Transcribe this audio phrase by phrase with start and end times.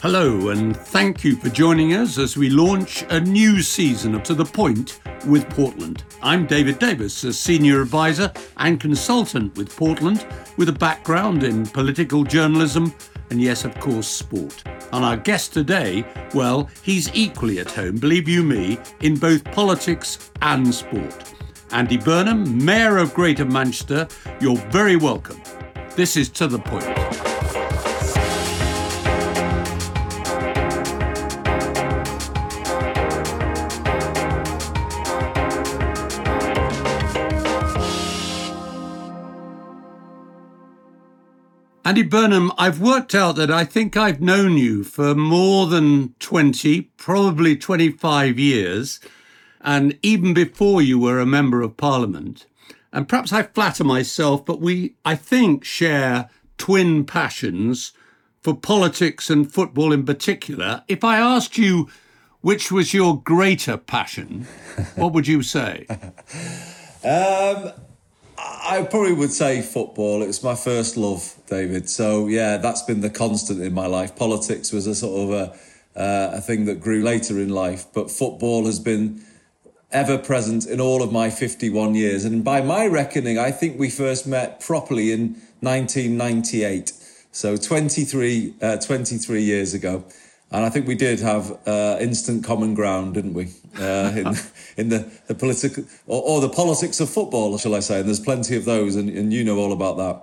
[0.00, 4.34] Hello, and thank you for joining us as we launch a new season of To
[4.34, 6.04] The Point with Portland.
[6.22, 10.24] I'm David Davis, a senior advisor and consultant with Portland,
[10.56, 12.94] with a background in political journalism
[13.30, 14.62] and, yes, of course, sport.
[14.92, 20.30] And our guest today, well, he's equally at home, believe you me, in both politics
[20.42, 21.34] and sport.
[21.72, 24.06] Andy Burnham, Mayor of Greater Manchester,
[24.40, 25.42] you're very welcome.
[25.96, 27.27] This is To The Point.
[41.88, 46.82] Andy Burnham, I've worked out that I think I've known you for more than 20,
[46.98, 49.00] probably 25 years,
[49.62, 52.44] and even before you were a member of parliament.
[52.92, 57.92] And perhaps I flatter myself, but we, I think, share twin passions
[58.42, 60.84] for politics and football in particular.
[60.88, 61.88] If I asked you
[62.42, 64.46] which was your greater passion,
[64.94, 65.86] what would you say?
[67.02, 67.72] um,
[68.38, 70.22] I probably would say football.
[70.22, 71.88] It was my first love, David.
[71.88, 74.14] So yeah, that's been the constant in my life.
[74.14, 78.10] Politics was a sort of a, uh, a thing that grew later in life, but
[78.10, 79.24] football has been
[79.90, 82.24] ever present in all of my 51 years.
[82.24, 86.92] And by my reckoning, I think we first met properly in 1998.
[87.32, 90.04] So 23, uh, 23 years ago.
[90.50, 93.48] And I think we did have uh, instant common ground, didn't we?
[93.78, 94.26] Uh, in,
[94.78, 98.00] in the, the political or, or, the politics of football, shall I say?
[98.00, 100.22] And there's plenty of those, and, and you know all about that.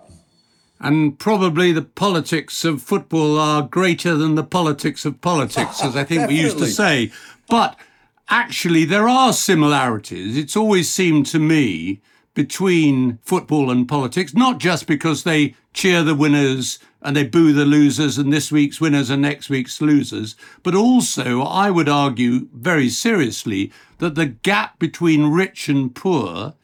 [0.80, 6.03] And probably the politics of football are greater than the politics of politics, as I
[6.03, 7.12] think we used to say.
[7.48, 7.80] But
[8.28, 10.36] actually, there are similarities.
[10.36, 12.02] It's always seemed to me
[12.34, 17.66] between football and politics, not just because they cheer the winners and they boo the
[17.66, 20.36] losers, and this week's winners are next week's losers.
[20.64, 26.56] But also, I would argue very seriously that the gap between rich and poor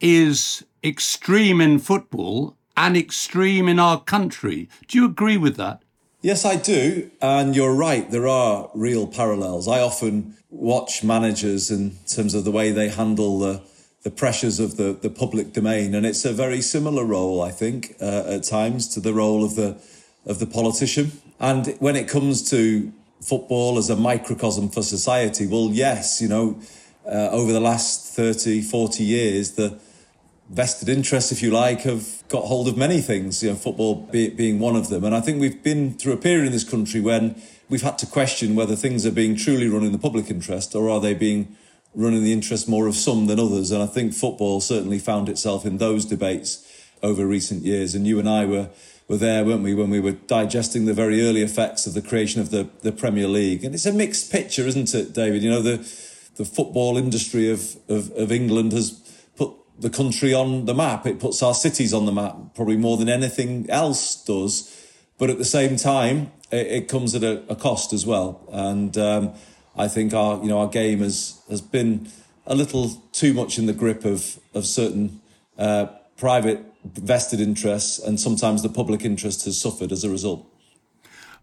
[0.00, 4.68] is extreme in football and extreme in our country.
[4.88, 5.82] Do you agree with that?
[6.20, 7.10] Yes, I do.
[7.22, 9.68] And you're right, there are real parallels.
[9.68, 13.62] I often watch managers in terms of the way they handle the
[14.08, 15.94] the pressures of the, the public domain.
[15.94, 19.54] And it's a very similar role, I think, uh, at times to the role of
[19.54, 19.78] the
[20.24, 21.12] of the politician.
[21.38, 26.58] And when it comes to football as a microcosm for society, well, yes, you know,
[27.06, 29.78] uh, over the last 30, 40 years, the
[30.48, 34.30] vested interests, if you like, have got hold of many things, you know, football be,
[34.30, 35.04] being one of them.
[35.04, 38.06] And I think we've been through a period in this country when we've had to
[38.06, 41.56] question whether things are being truly run in the public interest or are they being
[41.94, 43.70] running the interest more of some than others.
[43.70, 46.64] And I think football certainly found itself in those debates
[47.02, 47.94] over recent years.
[47.94, 48.70] And you and I were,
[49.08, 52.40] were there, weren't we, when we were digesting the very early effects of the creation
[52.40, 53.64] of the, the Premier League.
[53.64, 55.42] And it's a mixed picture, isn't it, David?
[55.42, 55.78] You know, the,
[56.36, 58.92] the football industry of, of, of England has
[59.36, 61.06] put the country on the map.
[61.06, 64.74] It puts our cities on the map, probably more than anything else does.
[65.18, 68.46] But at the same time, it, it comes at a, a, cost as well.
[68.52, 69.34] And um,
[69.78, 72.08] I think our you know our game has has been
[72.46, 75.20] a little too much in the grip of of certain
[75.56, 80.46] uh, private vested interests, and sometimes the public interest has suffered as a result.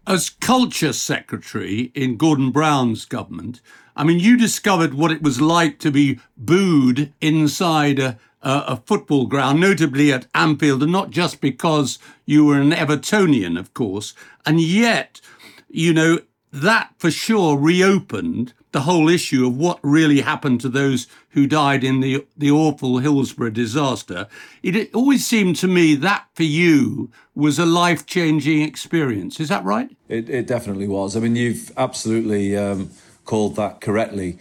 [0.06, 3.60] As culture secretary in Gordon Brown's government,
[3.96, 8.82] I mean, you discovered what it was like to be booed inside a, a, a,
[8.86, 14.14] football ground, notably at Anfield, and not just because you were an Evertonian, of course.
[14.44, 15.20] And yet,
[15.68, 16.20] you know,
[16.62, 21.82] that for sure reopened the whole issue of what really happened to those who died
[21.82, 24.26] in the the awful Hillsborough disaster.
[24.62, 29.40] It, it always seemed to me that for you was a life changing experience.
[29.40, 29.94] Is that right?
[30.08, 31.16] It, it, definitely was.
[31.16, 32.90] I mean, you've absolutely um,
[33.24, 34.38] called that correctly.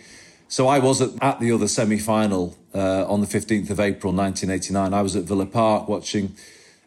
[0.47, 4.13] So I was at, at the other semi final uh, on the 15th of April
[4.13, 4.93] 1989.
[4.93, 6.35] I was at Villa Park watching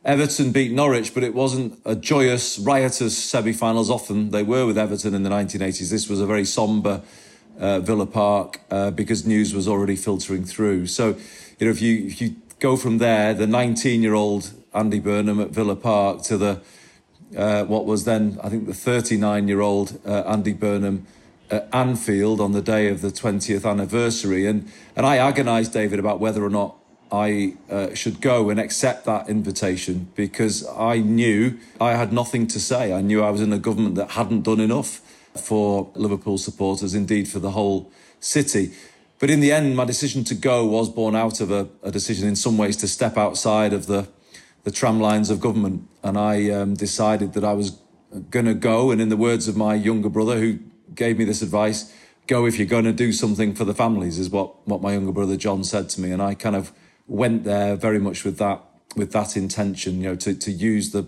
[0.05, 3.91] Everton beat Norwich, but it wasn't a joyous, riotous semi-finals.
[3.91, 5.91] Often they were with Everton in the 1980s.
[5.91, 7.03] This was a very sombre
[7.59, 10.87] uh, Villa Park uh, because news was already filtering through.
[10.87, 11.17] So,
[11.59, 15.77] you know, if you if you go from there, the 19-year-old Andy Burnham at Villa
[15.77, 16.61] Park to the
[17.37, 21.07] uh, what was then I think the 39-year-old uh, Andy Burnham
[21.51, 26.21] at Anfield on the day of the 20th anniversary, and and I agonised David about
[26.21, 26.77] whether or not
[27.11, 32.61] I uh, should go and accept that invitation because I knew I had nothing to
[32.61, 32.93] say.
[32.93, 35.01] I knew I was in a government that hadn't done enough
[35.35, 37.91] for Liverpool supporters, indeed for the whole
[38.21, 38.73] city.
[39.19, 42.29] But in the end, my decision to go was born out of a, a decision
[42.29, 44.09] in some ways to step outside of the,
[44.65, 45.89] the tram lines of government.
[46.03, 47.79] And I um, decided that I was
[48.31, 50.59] going to go, and in the words of my younger brother who
[50.95, 51.93] gave me this advice,
[52.27, 55.13] go if you're going to do something for the families, is what, what my younger
[55.13, 56.13] brother John said to me.
[56.13, 56.73] And I kind of
[57.09, 58.63] went there very much with that
[58.97, 61.07] with that intention, you know, to, to use the,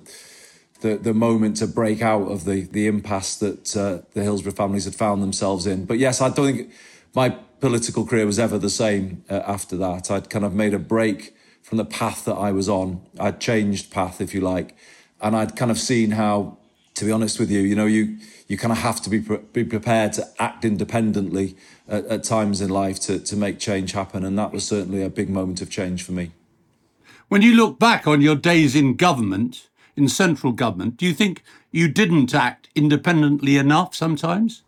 [0.80, 4.84] the the moment to break out of the the impasse that uh, the Hillsborough families
[4.84, 5.84] had found themselves in.
[5.84, 6.72] But yes, I don't think
[7.14, 7.30] my
[7.60, 10.10] political career was ever the same uh, after that.
[10.10, 13.02] I'd kind of made a break from the path that I was on.
[13.18, 14.76] I'd changed path, if you like,
[15.20, 16.58] and I'd kind of seen how,
[16.94, 18.18] to be honest with you, you know, you
[18.50, 21.56] you kind of have to be pre- be prepared to act independently
[21.88, 25.08] at, at times in life to to make change happen, and that was certainly a
[25.08, 26.32] big moment of change for me.
[27.28, 31.44] When you look back on your days in government, in central government, do you think
[31.70, 34.62] you didn't act independently enough sometimes?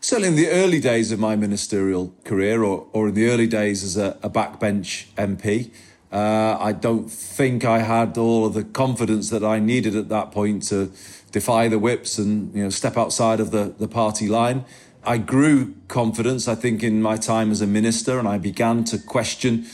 [0.00, 3.82] Certainly in the early days of my ministerial career, or, or in the early days
[3.82, 5.72] as a, a backbench MP,
[6.12, 10.30] uh, I don't think I had all of the confidence that I needed at that
[10.30, 10.92] point to
[11.30, 14.64] defy the whips and you know step outside of the, the party line.
[15.04, 18.98] I grew confidence, I think, in my time as a minister, and I began to
[18.98, 19.66] question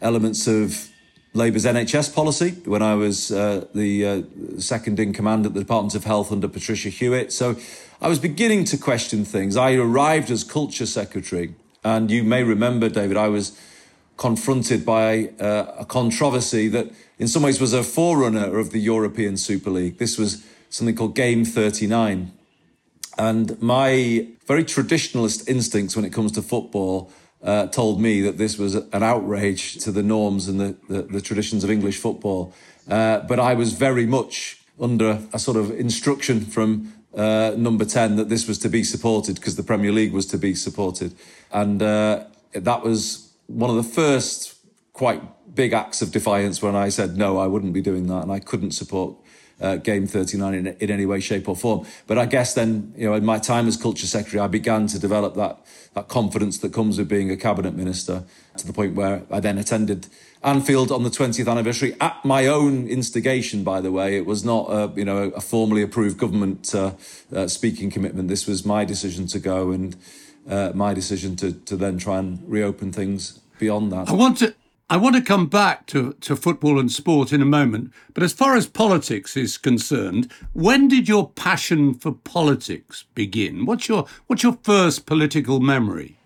[0.00, 0.90] elements of
[1.32, 5.94] Labour's NHS policy when I was uh, the uh, second in command at the Department
[5.94, 7.32] of Health under Patricia Hewitt.
[7.32, 7.56] So
[8.00, 9.56] I was beginning to question things.
[9.56, 13.58] I arrived as Culture Secretary, and you may remember, David, I was
[14.18, 19.36] confronted by uh, a controversy that in some ways was a forerunner of the European
[19.36, 19.98] Super League.
[19.98, 22.32] This was something called Game 39.
[23.16, 27.10] And my very traditionalist instincts when it comes to football
[27.42, 31.20] uh, told me that this was an outrage to the norms and the, the, the
[31.20, 32.52] traditions of English football.
[32.88, 38.16] Uh, but I was very much under a sort of instruction from uh, number 10
[38.16, 41.14] that this was to be supported because the Premier League was to be supported.
[41.52, 44.54] And uh, that was one of the first
[44.92, 45.22] quite
[45.54, 48.38] big acts of defiance when I said, no, I wouldn't be doing that and I
[48.38, 49.16] couldn't support
[49.60, 51.86] uh, Game 39 in, in any way, shape, or form.
[52.06, 54.98] But I guess then, you know, in my time as culture secretary, I began to
[54.98, 55.58] develop that
[55.94, 58.24] that confidence that comes with being a cabinet minister
[58.56, 60.06] to the point where I then attended
[60.44, 63.64] Anfield on the 20th anniversary at my own instigation.
[63.64, 66.92] By the way, it was not a, you know a formally approved government uh,
[67.34, 68.28] uh, speaking commitment.
[68.28, 69.96] This was my decision to go and
[70.48, 74.08] uh, my decision to to then try and reopen things beyond that.
[74.08, 74.54] I want to
[74.90, 78.32] I want to come back to, to football and sport in a moment, but as
[78.32, 83.66] far as politics is concerned, when did your passion for politics begin?
[83.66, 86.16] What's your what's your first political memory?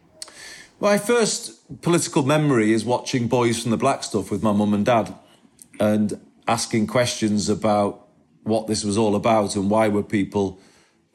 [0.78, 4.86] My first political memory is watching Boys from the Black Stuff with my mum and
[4.86, 5.12] dad
[5.80, 8.06] and asking questions about
[8.44, 10.60] what this was all about and why were people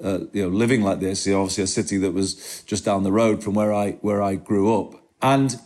[0.04, 1.26] uh, you know living like this.
[1.26, 4.22] You know, obviously a city that was just down the road from where I where
[4.22, 5.02] I grew up.
[5.22, 5.60] And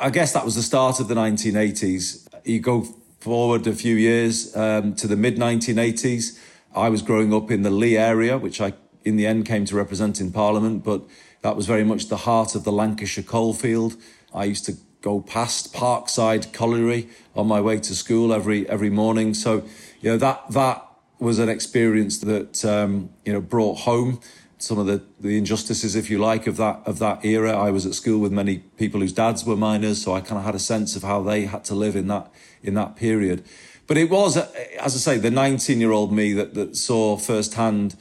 [0.00, 2.28] I guess that was the start of the 1980s.
[2.44, 2.86] You go
[3.20, 6.38] forward a few years um, to the mid 1980s.
[6.74, 8.74] I was growing up in the Leigh area, which I,
[9.04, 11.02] in the end, came to represent in Parliament, but
[11.40, 13.96] that was very much the heart of the Lancashire coalfield.
[14.34, 19.32] I used to go past Parkside Colliery on my way to school every every morning.
[19.32, 19.64] So,
[20.00, 20.85] you know that that
[21.18, 24.20] was an experience that um, you know brought home
[24.58, 27.52] some of the, the injustices, if you like, of that of that era.
[27.52, 30.44] I was at school with many people whose dads were miners, so I kind of
[30.44, 32.30] had a sense of how they had to live in that
[32.62, 33.44] in that period.
[33.86, 34.48] But it was, as
[34.80, 37.96] I say, the 19 year old me that, that saw firsthand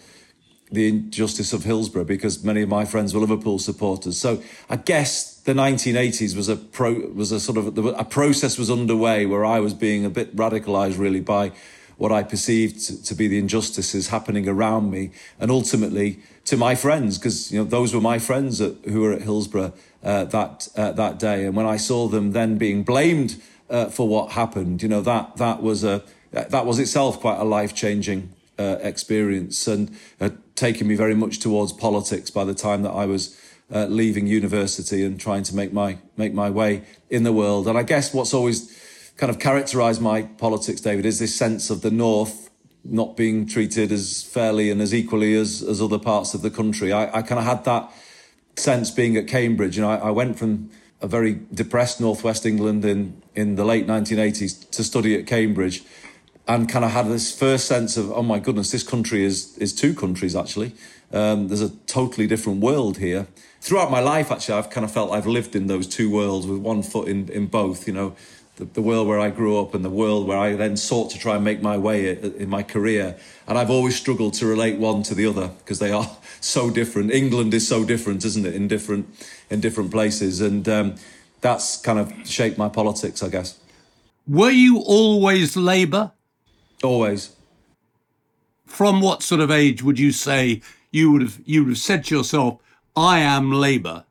[0.72, 4.18] the injustice of Hillsborough because many of my friends were Liverpool supporters.
[4.18, 8.72] So I guess the 1980s was a pro was a sort of a process was
[8.72, 11.52] underway where I was being a bit radicalized really by
[11.98, 17.18] what I perceived to be the injustices happening around me, and ultimately to my friends,
[17.18, 19.74] because you know those were my friends at, who were at Hillsborough
[20.04, 24.08] uh, that uh, that day, and when I saw them then being blamed uh, for
[24.08, 28.30] what happened, you know that that was a that was itself quite a life changing
[28.60, 33.06] uh, experience, and had taken me very much towards politics by the time that I
[33.06, 33.40] was.
[33.74, 37.76] Uh, leaving university and trying to make my make my way in the world, and
[37.76, 38.70] I guess what's always
[39.18, 42.50] kind of characterised my politics, David, is this sense of the North
[42.84, 46.94] not being treated as fairly and as equally as, as other parts of the country.
[46.94, 47.92] I, I kind of had that
[48.56, 49.76] sense being at Cambridge.
[49.76, 50.70] You know, I, I went from
[51.02, 55.84] a very depressed northwest England in, in the late 1980s to study at Cambridge
[56.48, 59.74] and kind of had this first sense of, oh my goodness, this country is, is
[59.74, 60.74] two countries actually.
[61.12, 63.28] Um, there's a totally different world here.
[63.62, 66.60] Throughout my life, actually, I've kind of felt I've lived in those two worlds with
[66.60, 67.88] one foot in, in both.
[67.88, 68.16] You know,
[68.58, 71.20] the, the, world where I grew up and the world where I then sought to
[71.20, 73.18] try and make my way in my career.
[73.48, 76.10] And I've always struggled to relate one to the other because they are
[76.40, 77.12] so different.
[77.12, 79.08] England is so different, isn't it, in different
[79.50, 80.96] in different places, and um,
[81.42, 83.60] that's kind of shaped my politics, I guess.
[84.28, 86.12] Were you always Labour?
[86.84, 87.36] Always.
[88.66, 92.06] from what sort of age would you say you would have you would have said
[92.06, 92.60] to yourself,
[92.96, 94.06] "I am Labour"?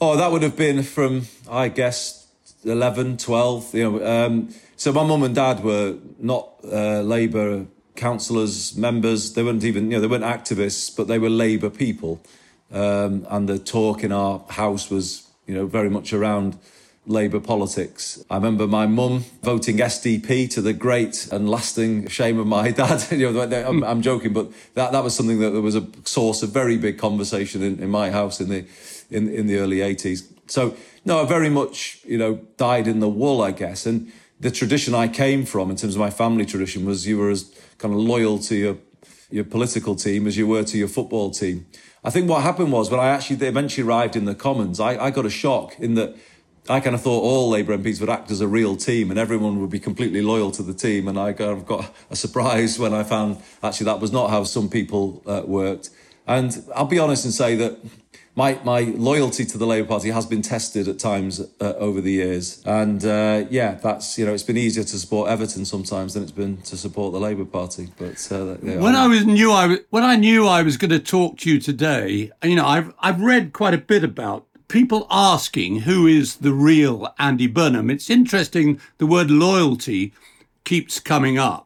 [0.00, 2.15] Oh, that would have been from I guess
[2.66, 3.74] 11, 12.
[3.74, 9.32] You know, um, so my mum and dad were not uh, Labour councillors, members.
[9.32, 12.20] They weren't even you know they weren't activists, but they were Labour people.
[12.72, 16.58] Um, and the talk in our house was you know very much around
[17.06, 18.22] Labour politics.
[18.28, 23.06] I remember my mum voting SDP to the great and lasting shame of my dad.
[23.10, 26.50] you know, I'm, I'm, joking, but that, that was something that was a source of
[26.50, 28.66] very big conversation in, in my house in the
[29.10, 30.26] in in the early 80s.
[30.48, 33.86] So no, I very much you know dyed in the wool, I guess.
[33.86, 37.30] And the tradition I came from, in terms of my family tradition, was you were
[37.30, 38.76] as kind of loyal to your
[39.30, 41.66] your political team as you were to your football team.
[42.04, 45.10] I think what happened was when I actually eventually arrived in the Commons, I, I
[45.10, 46.14] got a shock in that
[46.68, 49.60] I kind of thought all Labour MPs would act as a real team and everyone
[49.60, 51.08] would be completely loyal to the team.
[51.08, 54.44] And I kind of got a surprise when I found actually that was not how
[54.44, 55.90] some people uh, worked.
[56.26, 57.78] And I'll be honest and say that
[58.36, 62.12] my, my loyalty to the Labour Party has been tested at times uh, over the
[62.12, 62.62] years.
[62.66, 66.32] And uh, yeah, that's, you know, it's been easier to support Everton sometimes than it's
[66.32, 67.88] been to support the Labour Party.
[67.96, 70.90] But uh, yeah, when I, was knew I was, when I knew I was going
[70.90, 75.06] to talk to you today, you know, I've, I've read quite a bit about people
[75.10, 77.88] asking who is the real Andy Burnham.
[77.88, 80.12] It's interesting the word loyalty
[80.64, 81.65] keeps coming up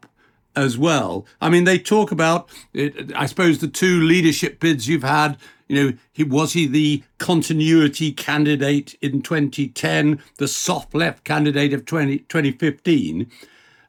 [0.56, 1.26] as well.
[1.40, 5.36] I mean, they talk about, it, I suppose, the two leadership bids you've had.
[5.68, 11.84] You know, he, was he the continuity candidate in 2010, the soft left candidate of
[11.84, 13.30] 20, 2015?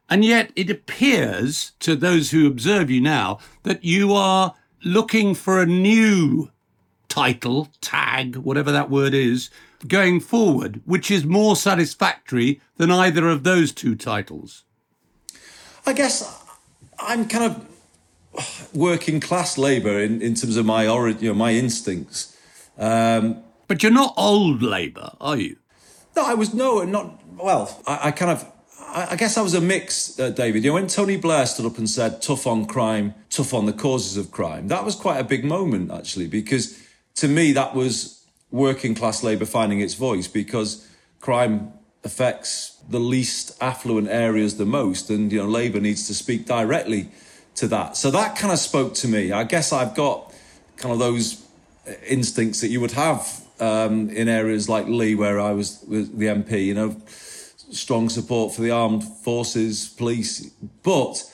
[0.08, 4.54] And yet it appears to those who observe you now that you are
[4.84, 6.50] looking for a new
[7.08, 9.50] title, tag, whatever that word is,
[9.86, 14.64] going forward, which is more satisfactory than either of those two titles?
[15.84, 16.41] I guess
[17.02, 21.52] I'm kind of working class Labour in, in terms of my origin, you know, my
[21.52, 22.36] instincts.
[22.78, 25.56] Um, but you're not old Labour, are you?
[26.16, 27.80] No, I was no, not well.
[27.86, 28.46] I, I kind of
[28.94, 30.64] I guess I was a mix, uh, David.
[30.64, 33.72] You know, when Tony Blair stood up and said, tough on crime, tough on the
[33.72, 36.78] causes of crime, that was quite a big moment, actually, because
[37.14, 40.86] to me, that was working class Labour finding its voice because
[41.20, 41.72] crime
[42.04, 47.10] affects the least affluent areas the most, and you know Labour needs to speak directly
[47.56, 47.96] to that.
[47.96, 49.32] So that kind of spoke to me.
[49.32, 50.32] I guess I've got
[50.76, 51.46] kind of those
[52.06, 56.66] instincts that you would have um, in areas like Leigh, where I was the MP.
[56.66, 60.50] You know, strong support for the armed forces, police,
[60.82, 61.24] but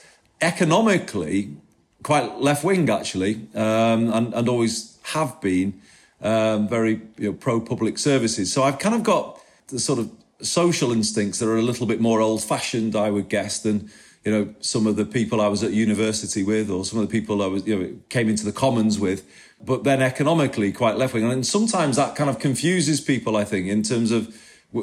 [0.41, 1.57] economically
[2.03, 5.79] quite left wing actually, um, and, and always have been
[6.21, 8.51] um, very you know, pro public services.
[8.51, 11.99] So I've kind of got the sort of social instincts that are a little bit
[11.99, 13.89] more old fashioned, I would guess, than
[14.25, 17.11] you know some of the people I was at university with, or some of the
[17.11, 19.27] people I was you know came into the commons with.
[19.61, 23.35] But then economically, quite left wing, and sometimes that kind of confuses people.
[23.35, 24.33] I think in terms of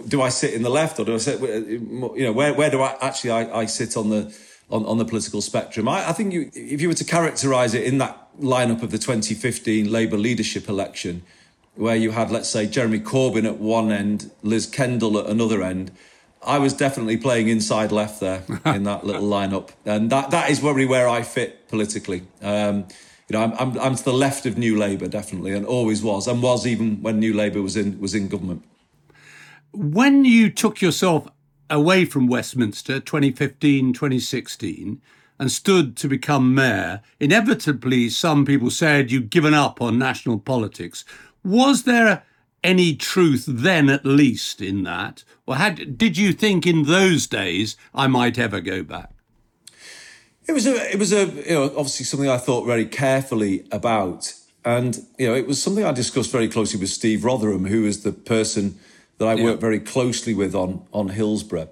[0.08, 2.82] do I sit in the left or do I sit you know where where do
[2.82, 4.34] I actually I, I sit on the
[4.70, 5.88] on, on the political spectrum.
[5.88, 8.98] I, I think you, if you were to characterise it in that lineup of the
[8.98, 11.22] 2015 Labour leadership election,
[11.76, 15.92] where you had, let's say, Jeremy Corbyn at one end, Liz Kendall at another end,
[16.42, 20.60] I was definitely playing inside left there in that little lineup, and that that is
[20.60, 22.22] probably where I fit politically.
[22.40, 22.86] Um,
[23.28, 26.28] you know, I'm, I'm, I'm to the left of New Labour definitely, and always was,
[26.28, 28.62] and was even when New Labour was in was in government.
[29.72, 31.28] When you took yourself
[31.68, 35.00] away from Westminster 2015, 2016
[35.38, 41.04] and stood to become mayor, inevitably some people said you'd given up on national politics.
[41.46, 42.24] Was there
[42.64, 45.22] any truth then, at least, in that?
[45.46, 49.12] Or had, did you think in those days I might ever go back?
[50.48, 54.34] It was a, it was a, you know, obviously something I thought very carefully about.
[54.64, 58.02] And, you know, it was something I discussed very closely with Steve Rotheram, who is
[58.02, 58.76] the person
[59.18, 59.44] that I yeah.
[59.44, 61.68] worked very closely with on, on Hillsborough.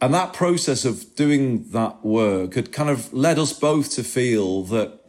[0.00, 4.62] And that process of doing that work had kind of led us both to feel
[4.64, 4.99] that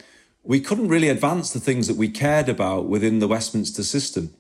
[0.44, 4.34] we couldn't really advance the things that we cared about within the Westminster system.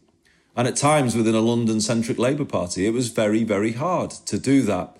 [0.55, 4.37] And at times within a London centric Labour Party, it was very, very hard to
[4.37, 4.97] do that.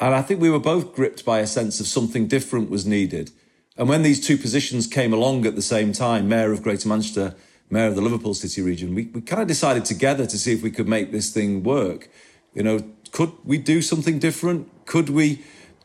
[0.00, 3.30] And I think we were both gripped by a sense of something different was needed.
[3.76, 7.34] And when these two positions came along at the same time, Mayor of Greater Manchester
[7.70, 10.62] mayor of the Liverpool City region, we, we kind of decided together to see if
[10.62, 12.08] we could make this thing work.
[12.54, 12.80] You know,
[13.12, 14.70] could we do something different?
[14.86, 15.42] Could we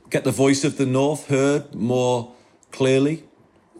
[0.09, 2.33] get the voice of the North heard more
[2.71, 3.23] clearly,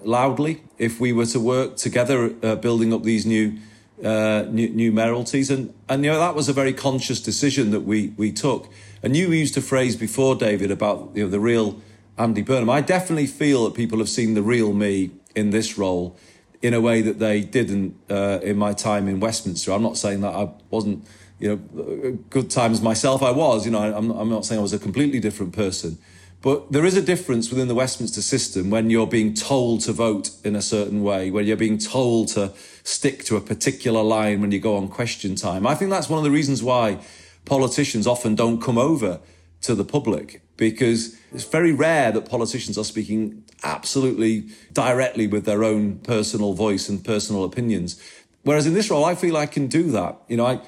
[0.06, 3.58] loudly, if we were to work together, uh, building up these new,
[4.04, 5.50] uh, new, new mayoralties?
[5.50, 8.70] And, and, you know, that was a very conscious decision that we, we took.
[9.02, 11.82] And you used a phrase before, David, about, you know, the real
[12.18, 12.70] Andy Burnham.
[12.70, 16.18] I definitely feel that people have seen the real me in this role
[16.62, 19.72] in a way that they didn't uh, in my time in Westminster.
[19.72, 21.06] I'm not saying that I wasn't,
[21.40, 23.22] you know, good times myself.
[23.22, 25.98] I was, you know, I'm, I'm not saying I was a completely different person.
[26.44, 30.32] But there is a difference within the Westminster system when you're being told to vote
[30.44, 32.52] in a certain way, when you're being told to
[32.84, 35.66] stick to a particular line when you go on question time.
[35.66, 37.00] I think that's one of the reasons why
[37.46, 39.22] politicians often don't come over
[39.62, 45.64] to the public because it's very rare that politicians are speaking absolutely directly with their
[45.64, 48.04] own personal voice and personal opinions.
[48.44, 50.20] Whereas in this role, I feel I can do that.
[50.28, 50.60] You know, I,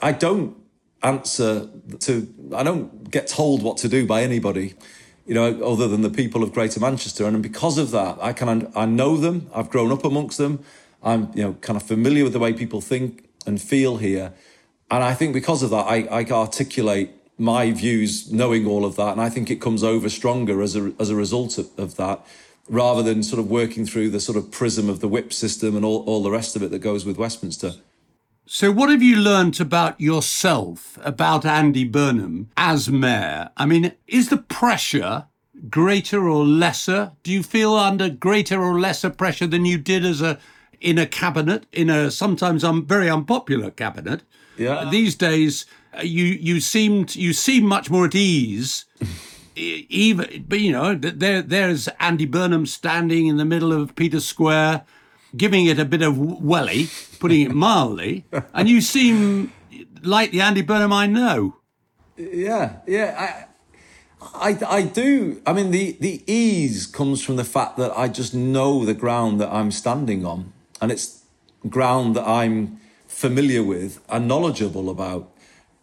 [0.00, 0.56] I don't
[1.02, 4.74] answer to, I don't get told what to do by anybody
[5.28, 7.26] you know, other than the people of Greater Manchester.
[7.26, 9.50] And because of that, I can I know them.
[9.54, 10.64] I've grown up amongst them.
[11.02, 14.32] I'm you know kind of familiar with the way people think and feel here,
[14.90, 19.12] and I think because of that, I, I articulate my views, knowing all of that,
[19.12, 22.26] and I think it comes over stronger as a as a result of, of that,
[22.68, 25.84] rather than sort of working through the sort of prism of the whip system and
[25.84, 27.74] all, all the rest of it that goes with Westminster.
[28.50, 33.50] So, what have you learnt about yourself, about Andy Burnham as mayor?
[33.58, 35.26] I mean, is the pressure
[35.68, 37.12] greater or lesser?
[37.22, 40.38] Do you feel under greater or lesser pressure than you did as a
[40.80, 44.22] in a cabinet, in a sometimes um, very unpopular cabinet?
[44.56, 44.88] Yeah.
[44.90, 48.86] These days, uh, you you seemed you seem much more at ease.
[49.56, 54.86] Even, but you know, there there's Andy Burnham standing in the middle of Peter Square
[55.36, 59.52] giving it a bit of welly, putting it mildly, and you seem
[60.02, 61.56] like the Andy Burnham I know.
[62.16, 63.46] Yeah, yeah,
[64.20, 65.40] I, I, I do.
[65.46, 69.40] I mean, the the ease comes from the fact that I just know the ground
[69.40, 71.24] that I'm standing on, and it's
[71.68, 75.30] ground that I'm familiar with and knowledgeable about.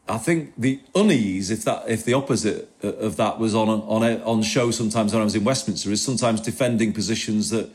[0.07, 4.03] I think the unease, if that, if the opposite uh, of that was on on
[4.21, 7.71] on show sometimes when I was in Westminster, is sometimes defending positions that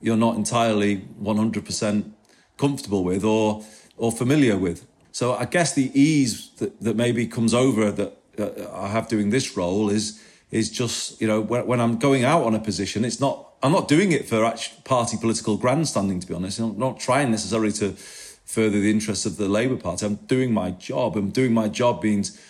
[0.00, 2.10] you're not entirely 100%
[2.56, 3.64] comfortable with or
[3.96, 4.86] or familiar with.
[5.12, 9.30] So I guess the ease that, that maybe comes over that uh, I have doing
[9.30, 13.04] this role is is just you know when, when, I'm going out on a position,
[13.04, 14.52] it's not I'm not doing it for
[14.84, 16.20] party political grandstanding.
[16.20, 17.92] To be honest, I'm not trying necessarily to
[18.44, 20.04] further the interests of the Labour Party.
[20.06, 21.16] I'm doing my job.
[21.16, 22.40] I'm doing my job means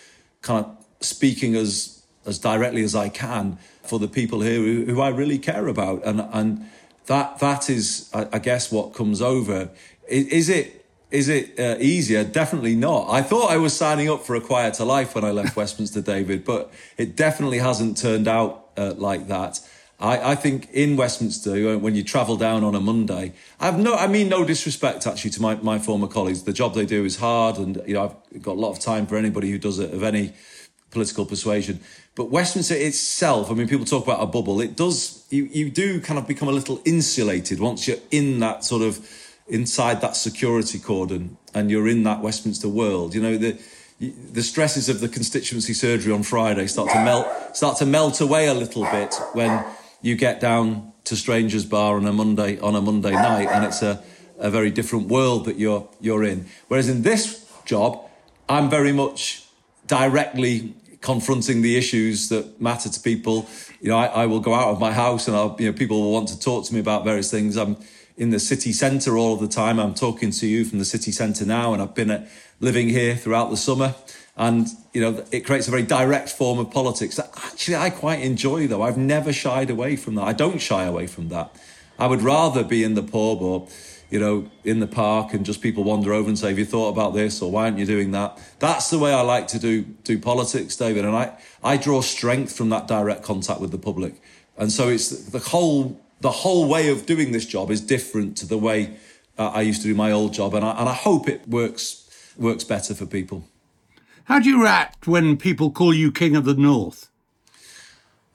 [0.41, 5.01] kind of speaking as as directly as I can for the people here who, who
[5.01, 6.65] I really care about and and
[7.07, 9.69] that that is, I, I guess, what comes over.
[10.07, 12.23] Is, is it is it uh, easier?
[12.23, 13.07] Definitely not.
[13.09, 16.43] I thought I was signing up for a quieter life when I left Westminster, David,
[16.43, 19.59] but it definitely hasn't turned out uh, like that.
[19.97, 24.07] I, I, think in Westminster, when you travel down on a Monday, I've no, I
[24.07, 26.43] mean no disrespect actually to my, my former colleagues.
[26.43, 29.07] The job they do is hard, and you know I've got a lot of time
[29.07, 30.33] for anybody who does it of any
[30.91, 31.79] political persuasion.
[32.15, 34.61] But Westminster itself, I mean, people talk about a bubble.
[34.61, 38.63] It does, you, you do kind of become a little insulated once you're in that
[38.63, 39.05] sort of,
[39.47, 43.13] inside that security cordon and you're in that Westminster world.
[43.13, 43.57] You know, the,
[43.99, 48.47] the stresses of the constituency surgery on Friday start to melt, start to melt away
[48.47, 49.63] a little bit when
[50.01, 53.81] you get down to Strangers Bar on a Monday, on a Monday night and it's
[53.81, 54.03] a,
[54.39, 56.47] a very different world that you're, you're in.
[56.67, 58.01] Whereas in this job,
[58.49, 59.43] I'm very much
[59.85, 60.73] directly
[61.05, 63.47] confronting the issues that matter to people.
[63.79, 66.01] You know, I, I will go out of my house and I'll, you know, people
[66.01, 67.55] will want to talk to me about various things.
[67.55, 67.77] I'm
[68.17, 69.79] in the city centre all of the time.
[69.79, 72.27] I'm talking to you from the city centre now, and I've been at,
[72.59, 73.93] living here throughout the summer.
[74.37, 78.21] And, you know, it creates a very direct form of politics that actually I quite
[78.21, 78.81] enjoy, though.
[78.81, 80.23] I've never shied away from that.
[80.23, 81.55] I don't shy away from that.
[81.97, 83.67] I would rather be in the pub or
[84.09, 86.89] you know, in the park and just people wander over and say, Have you thought
[86.89, 88.39] about this or why aren't you doing that?
[88.59, 91.05] That's the way I like to do do politics, David.
[91.05, 94.21] And I, I draw strength from that direct contact with the public.
[94.57, 98.47] And so it's the whole the whole way of doing this job is different to
[98.47, 98.97] the way
[99.37, 100.53] uh, I used to do my old job.
[100.53, 103.47] And I, and I hope it works works better for people.
[104.25, 107.09] How do you react when people call you King of the North?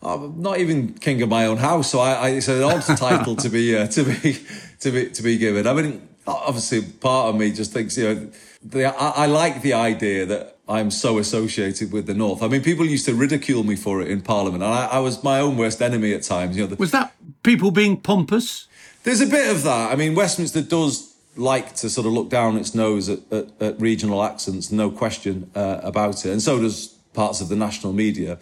[0.02, 3.36] I'm not even king of my own house, so I, I, it's an odd title
[3.36, 4.38] to be uh, to be
[4.80, 5.66] to be to be given.
[5.66, 8.30] I mean, obviously, part of me just thinks, you know,
[8.62, 12.42] the, I, I, like the idea that I'm so associated with the North.
[12.42, 15.22] I mean, people used to ridicule me for it in Parliament, and I, I was
[15.22, 16.56] my own worst enemy at times.
[16.56, 18.68] You know, the, was that people being pompous?
[19.02, 19.92] There's a bit of that.
[19.92, 23.80] I mean, Westminster does like to sort of look down its nose at, at, at
[23.80, 28.38] regional accents, no question uh, about it, and so does parts of the national media.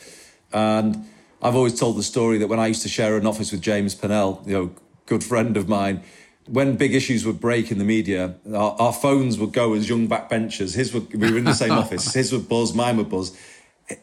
[0.53, 1.07] And
[1.43, 3.95] I've always told the story that when I used to share an office with James
[3.95, 4.71] Purnell, you know,
[5.07, 6.03] good friend of mine,
[6.49, 10.09] when big issues would break in the media, our, our phones would go as young
[10.09, 10.75] backbenchers.
[10.75, 12.13] His would, we were in the same office.
[12.15, 13.37] His would buzz, mine would buzz.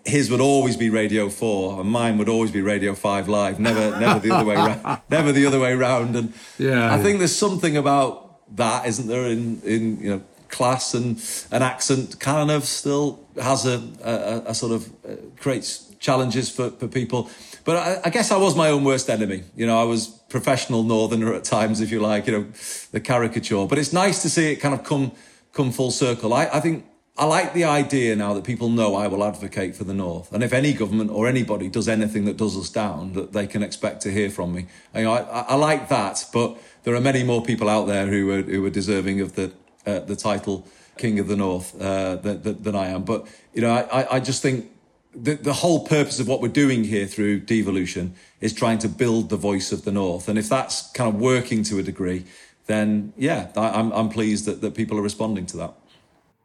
[0.06, 3.60] his would always be Radio Four, and mine would always be Radio Five Live.
[3.60, 5.02] Never, never the other way around.
[5.10, 6.15] Never the other way around.
[6.15, 9.26] And yeah, I think there's something about that, isn't there?
[9.26, 11.21] In in you know class and
[11.52, 16.69] an accent kind of still has a a, a sort of uh, creates challenges for,
[16.69, 17.29] for people.
[17.63, 19.43] But I, I, guess I was my own worst enemy.
[19.55, 22.27] You know, I was professional northerner at times, if you like.
[22.27, 22.45] You know,
[22.91, 23.65] the caricature.
[23.65, 25.11] But it's nice to see it kind of come
[25.51, 26.33] come full circle.
[26.33, 26.85] I, I think
[27.17, 30.33] I like the idea now that people know I will advocate for the North.
[30.33, 33.63] And if any government or anybody does anything that does us down, that they can
[33.63, 34.67] expect to hear from me.
[34.93, 38.31] You know, I, I like that, but there are many more people out there who
[38.31, 39.53] are, who are deserving of the,
[39.85, 43.03] uh, the title King of the North uh, than, than, I am.
[43.03, 44.69] But, you know, I, I just think
[45.15, 49.30] the, the whole purpose of what we're doing here through devolution is trying to build
[49.30, 50.28] the voice of the North.
[50.28, 52.25] And if that's kind of working to a degree,
[52.67, 55.73] then yeah, I, I'm, I'm pleased that, that people are responding to that.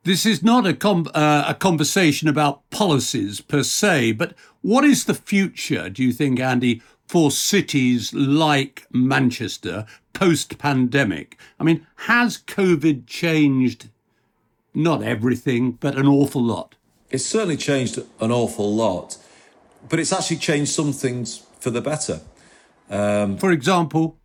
[0.04, 5.04] This is not a, com- uh, a conversation about policies per se, but what is
[5.04, 11.38] the future, do you think, Andy, for cities like Manchester post pandemic?
[11.58, 13.90] I mean, has COVID changed
[14.72, 16.76] not everything, but an awful lot?
[17.10, 19.16] It's certainly changed an awful lot,
[19.88, 22.20] but it's actually changed some things for the better.
[22.88, 24.16] Um, for example?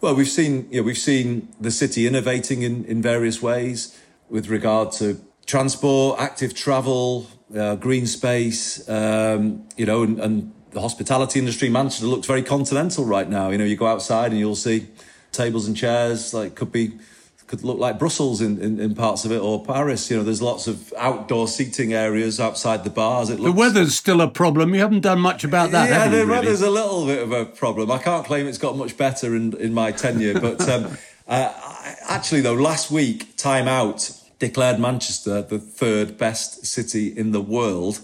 [0.00, 4.48] Well, we've seen, you know, we've seen the city innovating in, in various ways with
[4.48, 11.38] regard to transport, active travel, uh, green space, um, you know, and, and, the hospitality
[11.38, 11.68] industry.
[11.68, 13.50] Manchester looks very continental right now.
[13.50, 14.86] You know, you go outside and you'll see
[15.30, 16.92] tables and chairs like could be
[17.52, 20.10] could look like Brussels in, in, in, parts of it or Paris.
[20.10, 23.28] You know, there's lots of outdoor seating areas outside the bars.
[23.28, 23.54] It looks...
[23.54, 24.72] The weather's still a problem.
[24.72, 25.90] You haven't done much about that.
[25.90, 27.90] Yeah, the weather's a little bit of a problem.
[27.90, 30.96] I can't claim it's got much better in, in my tenure, but um,
[31.28, 31.52] uh,
[32.08, 38.00] actually, though, last week, Time Out declared Manchester the third best city in the world,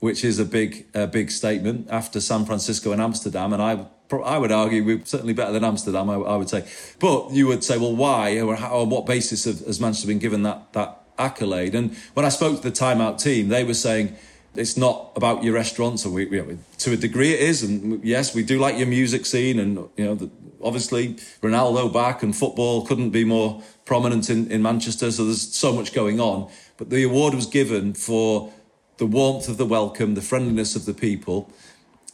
[0.00, 3.52] which is a big, a big statement after San Francisco and Amsterdam.
[3.52, 3.86] And I,
[4.20, 6.10] I would argue we're certainly better than Amsterdam.
[6.10, 6.66] I, I would say,
[6.98, 10.42] but you would say, well, why or how, on what basis has Manchester been given
[10.42, 11.74] that that accolade?
[11.74, 14.16] And when I spoke to the Time Out team, they were saying
[14.54, 17.62] it's not about your restaurants, or we, we, to a degree it is.
[17.62, 20.30] And yes, we do like your music scene, and you know, the,
[20.62, 25.72] obviously Ronaldo back and football couldn't be more prominent in, in Manchester, so there's so
[25.72, 26.50] much going on.
[26.76, 28.52] But the award was given for
[28.98, 31.50] the warmth of the welcome, the friendliness of the people,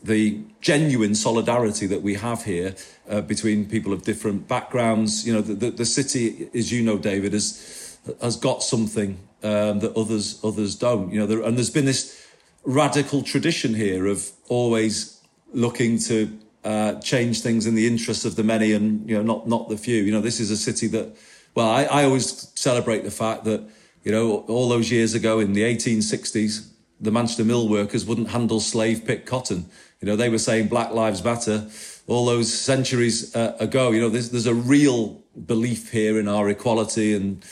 [0.02, 2.74] the genuine solidarity that we have here
[3.08, 5.26] uh, between people of different backgrounds.
[5.26, 9.80] You know, the, the, the, city, as you know, David, has has got something um,
[9.80, 11.12] that others others don't.
[11.12, 12.26] You know, there, and there's been this
[12.64, 15.20] radical tradition here of always
[15.52, 19.48] looking to uh, change things in the interests of the many and you know not
[19.48, 20.02] not the few.
[20.02, 21.16] You know, this is a city that
[21.58, 23.68] well, I, I always celebrate the fact that,
[24.04, 26.68] you know, all those years ago in the 1860s,
[27.00, 29.66] the Manchester mill workers wouldn't handle slave picked cotton.
[30.00, 31.68] You know, they were saying Black Lives Matter
[32.06, 33.90] all those centuries uh, ago.
[33.90, 37.44] You know, there's, there's a real belief here in our equality and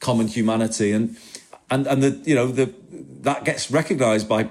[0.00, 0.92] common humanity.
[0.92, 1.16] And,
[1.70, 2.72] and, and the, you know, the,
[3.22, 4.48] that gets recognized by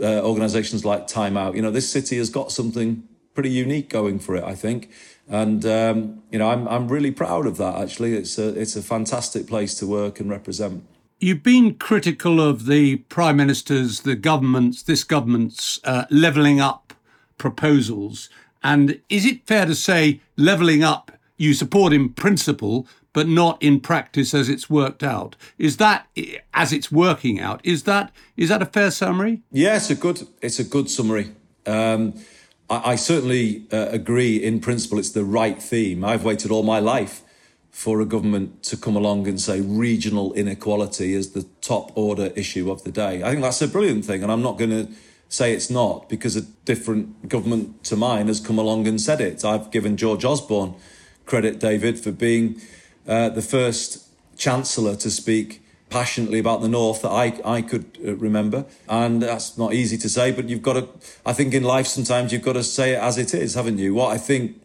[0.00, 1.54] uh, organizations like Time Out.
[1.54, 4.90] You know, this city has got something pretty unique going for it, I think
[5.28, 7.80] and um, you know I'm I'm really proud of that.
[7.80, 10.84] Actually, it's a it's a fantastic place to work and represent.
[11.18, 16.85] You've been critical of the prime minister's, the government's, this government's uh, levelling up
[17.38, 18.28] proposals,
[18.62, 23.80] and is it fair to say levelling up you support in principle, but not in
[23.80, 25.36] practice as it's worked out?
[25.58, 26.06] Is that
[26.52, 27.60] as it's working out?
[27.64, 29.42] Is that is that a fair summary?
[29.50, 31.32] Yeah, it's a good it's a good summary.
[31.66, 32.14] Um,
[32.68, 36.04] I, I certainly uh, agree in principle it's the right theme.
[36.04, 37.22] I've waited all my life
[37.70, 42.70] for a government to come along and say regional inequality is the top order issue
[42.70, 43.22] of the day.
[43.22, 44.88] I think that's a brilliant thing, and I'm not going to
[45.28, 49.44] say it's not because a different government to mine has come along and said it.
[49.44, 50.74] I've given George Osborne
[51.24, 52.60] credit, David, for being
[53.06, 54.04] uh, the first
[54.36, 58.66] chancellor to speak passionately about the North that I, I could uh, remember.
[58.88, 60.88] And that's not easy to say, but you've got to,
[61.24, 63.94] I think in life sometimes you've got to say it as it is, haven't you?
[63.94, 64.60] What I think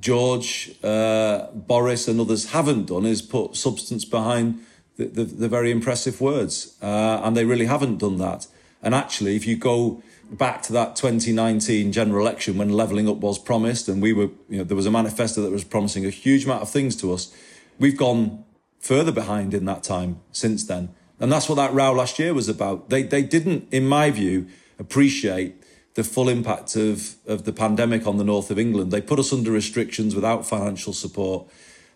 [0.00, 4.60] George, uh, Boris, and others haven't done is put substance behind
[4.96, 6.76] the, the, the very impressive words.
[6.82, 8.46] Uh, and they really haven't done that.
[8.82, 13.38] And actually, if you go back to that 2019 general election when levelling up was
[13.38, 16.44] promised, and we were, you know, there was a manifesto that was promising a huge
[16.44, 17.34] amount of things to us,
[17.78, 18.44] we've gone
[18.78, 20.94] further behind in that time since then.
[21.18, 22.88] And that's what that row last year was about.
[22.88, 25.62] They, they didn't, in my view, appreciate
[25.94, 28.90] the full impact of, of the pandemic on the north of England.
[28.90, 31.46] They put us under restrictions without financial support.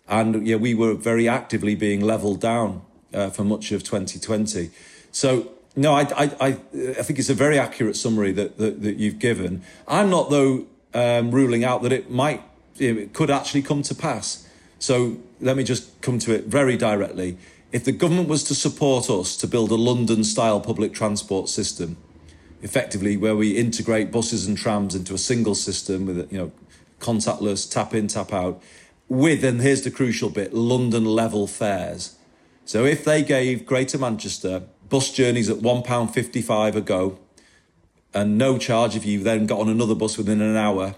[0.08, 2.82] And yeah, we were very actively being levelled down
[3.14, 4.70] uh, for much of 2020.
[5.10, 8.96] So No, I, I, I, I think it's a very accurate summary that, that, that
[8.96, 9.62] you've given.
[9.88, 12.42] I'm not, though, um, ruling out that it might,
[12.78, 14.48] it could actually come to pass.
[14.78, 17.38] So let me just come to it very directly.
[17.72, 21.96] If the government was to support us to build a London style public transport system,
[22.62, 26.52] effectively where we integrate buses and trams into a single system with, you know,
[27.00, 28.62] contactless, tap in, tap out,
[29.08, 32.16] with, and here's the crucial bit, London level fares.
[32.64, 37.18] So if they gave Greater Manchester bus journeys at £1.55 a go,
[38.12, 40.94] and no charge if you then got on another bus within an hour,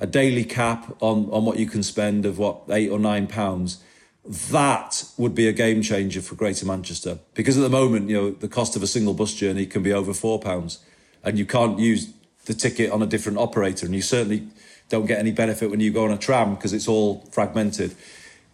[0.00, 3.82] a daily cap on, on what you can spend of what, eight or nine pounds,
[4.24, 7.18] that would be a game changer for Greater Manchester.
[7.34, 9.92] Because at the moment, you know, the cost of a single bus journey can be
[9.92, 10.80] over four pounds,
[11.24, 12.12] and you can't use
[12.44, 14.46] the ticket on a different operator, and you certainly
[14.88, 17.94] don't get any benefit when you go on a tram because it's all fragmented.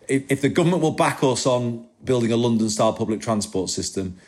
[0.08, 4.18] If, if the government will back us on building a London style public transport system,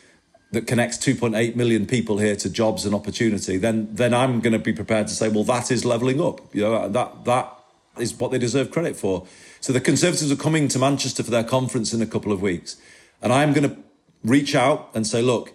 [0.51, 4.59] that connects 2.8 million people here to jobs and opportunity, then then I'm going to
[4.59, 6.39] be prepared to say, well, that is levelling up.
[6.55, 7.53] You know, that that
[7.99, 9.25] is what they deserve credit for.
[9.59, 12.77] So the Conservatives are coming to Manchester for their conference in a couple of weeks,
[13.21, 13.77] and I'm going to
[14.23, 15.53] reach out and say, look,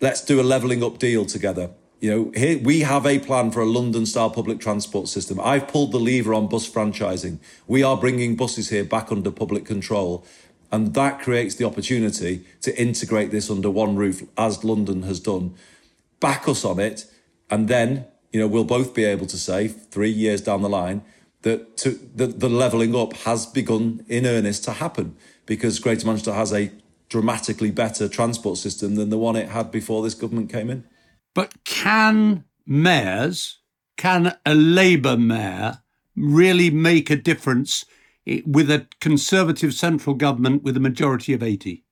[0.00, 1.70] let's do a levelling up deal together.
[2.00, 5.38] You know, here we have a plan for a London-style public transport system.
[5.38, 7.38] I've pulled the lever on bus franchising.
[7.66, 10.24] We are bringing buses here back under public control,
[10.72, 15.54] and that creates the opportunity to integrate this under one roof, as London has done.
[16.20, 17.06] Back us on it.
[17.50, 21.02] And then, you know, we'll both be able to say three years down the line
[21.42, 26.34] that to, the, the levelling up has begun in earnest to happen because Greater Manchester
[26.34, 26.70] has a
[27.08, 30.84] dramatically better transport system than the one it had before this government came in.
[31.34, 33.58] But can mayors,
[33.96, 35.82] can a Labour mayor
[36.14, 37.84] really make a difference
[38.46, 41.84] with a Conservative central government with a majority of 80?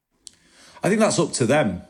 [0.82, 1.82] I think that's up to them.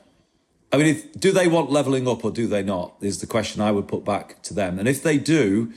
[0.73, 2.95] I mean, if, do they want levelling up or do they not?
[3.01, 4.79] Is the question I would put back to them.
[4.79, 5.73] And if they do,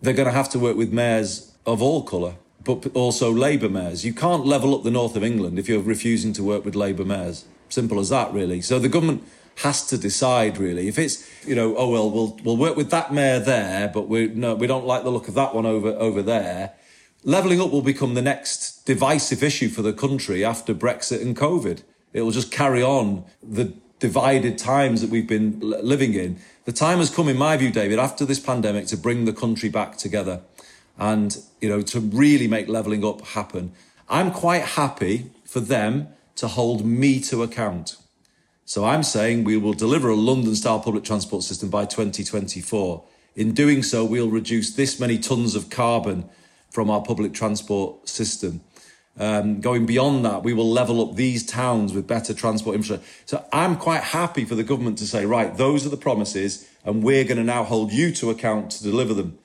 [0.00, 4.04] they're going to have to work with mayors of all colour, but also Labour mayors.
[4.04, 7.04] You can't level up the north of England if you're refusing to work with Labour
[7.04, 7.44] mayors.
[7.68, 8.62] Simple as that, really.
[8.62, 9.22] So the government
[9.56, 10.88] has to decide really.
[10.88, 14.28] If it's you know, oh well, we'll we'll work with that mayor there, but we
[14.28, 16.74] no, we don't like the look of that one over over there.
[17.28, 21.82] Levelling up will become the next divisive issue for the country after Brexit and COVID.
[22.14, 26.38] It will just carry on the divided times that we've been living in.
[26.64, 29.68] The time has come, in my view, David, after this pandemic to bring the country
[29.68, 30.40] back together
[30.96, 33.72] and, you know, to really make levelling up happen.
[34.08, 37.98] I'm quite happy for them to hold me to account.
[38.64, 43.04] So I'm saying we will deliver a London style public transport system by 2024.
[43.36, 46.30] In doing so, we'll reduce this many tons of carbon
[46.70, 48.60] from our public transport system.
[49.18, 53.06] Um, going beyond that, we will level up these towns with better transport infrastructure.
[53.26, 57.02] So I'm quite happy for the government to say, right, those are the promises, and
[57.02, 59.38] we're going to now hold you to account to deliver them.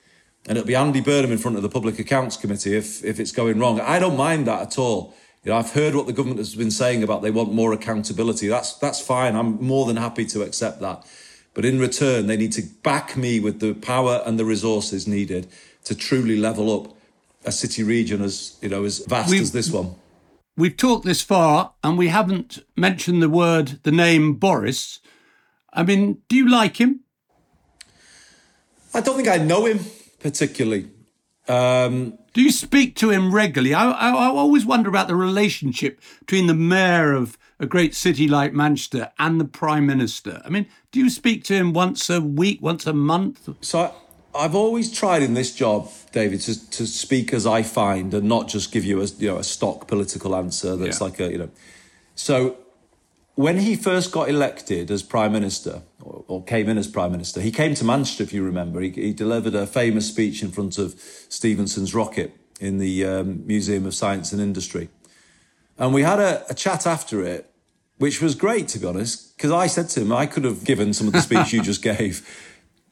[0.46, 3.32] And it'll be Andy Burnham in front of the Public Accounts Committee if, if it's
[3.32, 3.80] going wrong.
[3.80, 5.14] I don't mind that at all.
[5.42, 8.48] You know, I've heard what the government has been saying about they want more accountability.
[8.48, 9.36] That's that's fine.
[9.36, 11.04] I'm more than happy to accept that.
[11.52, 15.46] But in return, they need to back me with the power and the resources needed
[15.84, 16.93] to truly level up
[17.44, 19.94] a city region as you know as vast we've, as this one.
[20.56, 25.00] We've talked this far, and we haven't mentioned the word, the name Boris.
[25.72, 27.00] I mean, do you like him?
[28.94, 29.80] I don't think I know him
[30.24, 30.88] particularly.
[31.46, 33.74] Um, do you speak to him regularly?
[33.74, 38.26] I, I, I, always wonder about the relationship between the mayor of a great city
[38.26, 40.40] like Manchester and the prime minister.
[40.42, 43.50] I mean, do you speak to him once a week, once a month?
[43.60, 43.94] So
[44.34, 48.48] I've always tried in this job, David, to, to speak as I find and not
[48.48, 51.04] just give you a you know a stock political answer that's yeah.
[51.04, 51.50] like a you know.
[52.14, 52.58] So
[53.36, 57.40] when he first got elected as prime minister or, or, came in as prime minister,
[57.40, 58.22] he came to Manchester.
[58.22, 60.94] If you remember, he, he delivered a famous speech in front of
[61.28, 64.88] Stephenson's rocket in the um, Museum of Science and Industry,
[65.78, 67.50] and we had a, a chat after it,
[67.98, 70.92] which was great to be honest, because I said to him, I could have given
[70.92, 72.26] some of the speech you just gave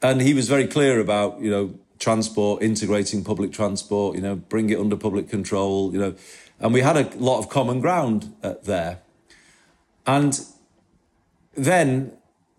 [0.03, 4.69] and he was very clear about you know transport, integrating public transport, you know, bring
[4.69, 6.13] it under public control, you know,
[6.59, 8.99] and we had a lot of common ground uh, there.
[10.05, 10.39] And
[11.55, 12.11] then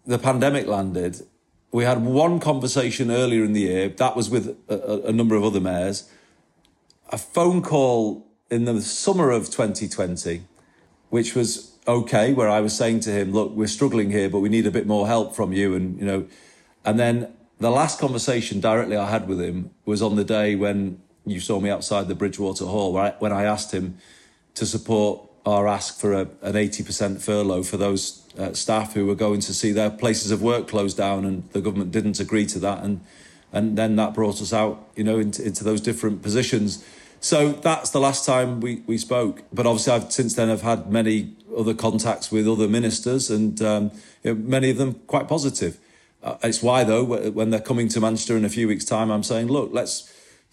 [0.06, 1.26] the pandemic landed.
[1.72, 3.88] We had one conversation earlier in the year.
[3.88, 6.08] That was with a, a number of other mayors.
[7.10, 10.42] A phone call in the summer of 2020,
[11.10, 14.48] which was okay, where I was saying to him, "Look, we're struggling here, but we
[14.48, 16.26] need a bit more help from you." And you know,
[16.84, 21.00] and then the last conversation directly I had with him was on the day when
[21.24, 23.96] you saw me outside the Bridgewater Hall, where I, when I asked him
[24.54, 29.14] to support our ask for a, an 80% furlough for those uh, staff who were
[29.14, 32.58] going to see their places of work closed down, and the government didn't agree to
[32.60, 33.00] that, and
[33.52, 36.84] and then that brought us out, you know, into, into those different positions.
[37.20, 39.44] So that's the last time we, we spoke.
[39.52, 43.92] But obviously, I've since then have had many other contacts with other ministers, and um,
[44.24, 45.78] you know, many of them quite positive.
[46.24, 49.22] Uh, it's why, though, when they're coming to Manchester in a few weeks' time, I'm
[49.22, 50.10] saying, look, let's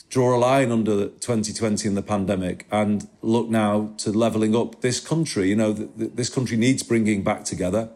[0.10, 5.00] draw a line under 2020 and the pandemic and look now to levelling up this
[5.00, 5.48] country.
[5.48, 7.90] You know, th- th- this country needs bringing back together.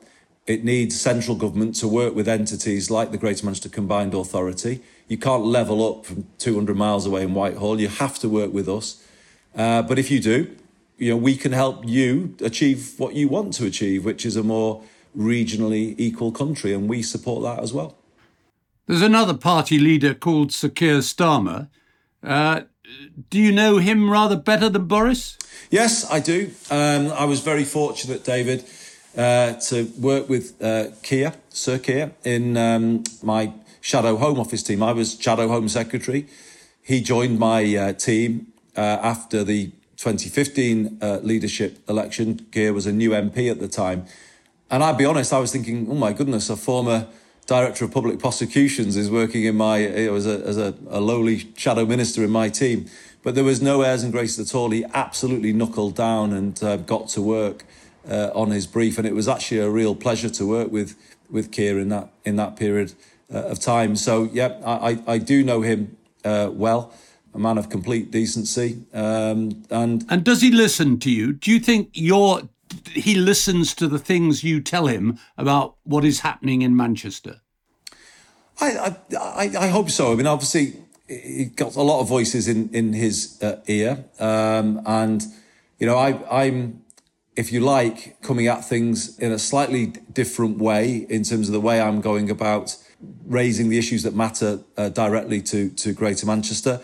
[0.47, 4.81] It needs central government to work with entities like the Greater Manchester Combined Authority.
[5.09, 7.81] You can't level up from 200 miles away in Whitehall.
[7.81, 9.03] You have to work with us.
[9.53, 10.55] Uh, but if you do,
[10.97, 14.43] you know, we can help you achieve what you want to achieve, which is a
[14.43, 14.81] more
[15.17, 17.97] regionally equal country, and we support that as well.
[18.87, 21.69] There's another party leader called Sir Keir Starmer.
[22.23, 22.61] Uh,
[23.29, 25.37] do you know him rather better than Boris?
[25.69, 26.51] Yes, I do.
[26.69, 28.63] Um, I was very fortunate, David,
[29.17, 34.83] uh, to work with uh, Keir, Sir Keir, in um, my Shadow Home Office team.
[34.83, 36.27] I was Shadow Home Secretary.
[36.81, 38.47] He joined my uh, team
[38.77, 42.45] uh, after the 2015 uh, leadership election.
[42.51, 44.05] Keir was a new MP at the time.
[44.69, 47.07] And I'd be honest, I was thinking, oh my goodness, a former
[47.45, 51.85] director of public prosecutions is working in my, as, a, as a, a lowly shadow
[51.85, 52.87] minister in my team.
[53.21, 54.71] But there was no airs and graces at all.
[54.71, 57.65] He absolutely knuckled down and uh, got to work
[58.09, 58.97] uh, on his brief.
[58.97, 60.95] And it was actually a real pleasure to work with,
[61.29, 62.93] with Keir in that, in that period
[63.33, 63.95] uh, of time.
[63.95, 66.91] So, yeah, I, I do know him uh, well
[67.35, 68.81] a man of complete decency.
[68.93, 71.33] Um, and and does he listen to you?
[71.33, 72.47] Do you think you're
[72.85, 77.41] he listens to the things you tell him about what is happening in Manchester?
[78.59, 80.11] I, I, I hope so.
[80.11, 84.81] I mean, obviously, he got a lot of voices in in his uh, ear, um,
[84.85, 85.23] and
[85.77, 86.81] you know, I, I'm,
[87.35, 91.59] if you like, coming at things in a slightly different way in terms of the
[91.59, 92.77] way I'm going about
[93.27, 96.81] raising the issues that matter uh, directly to to Greater Manchester.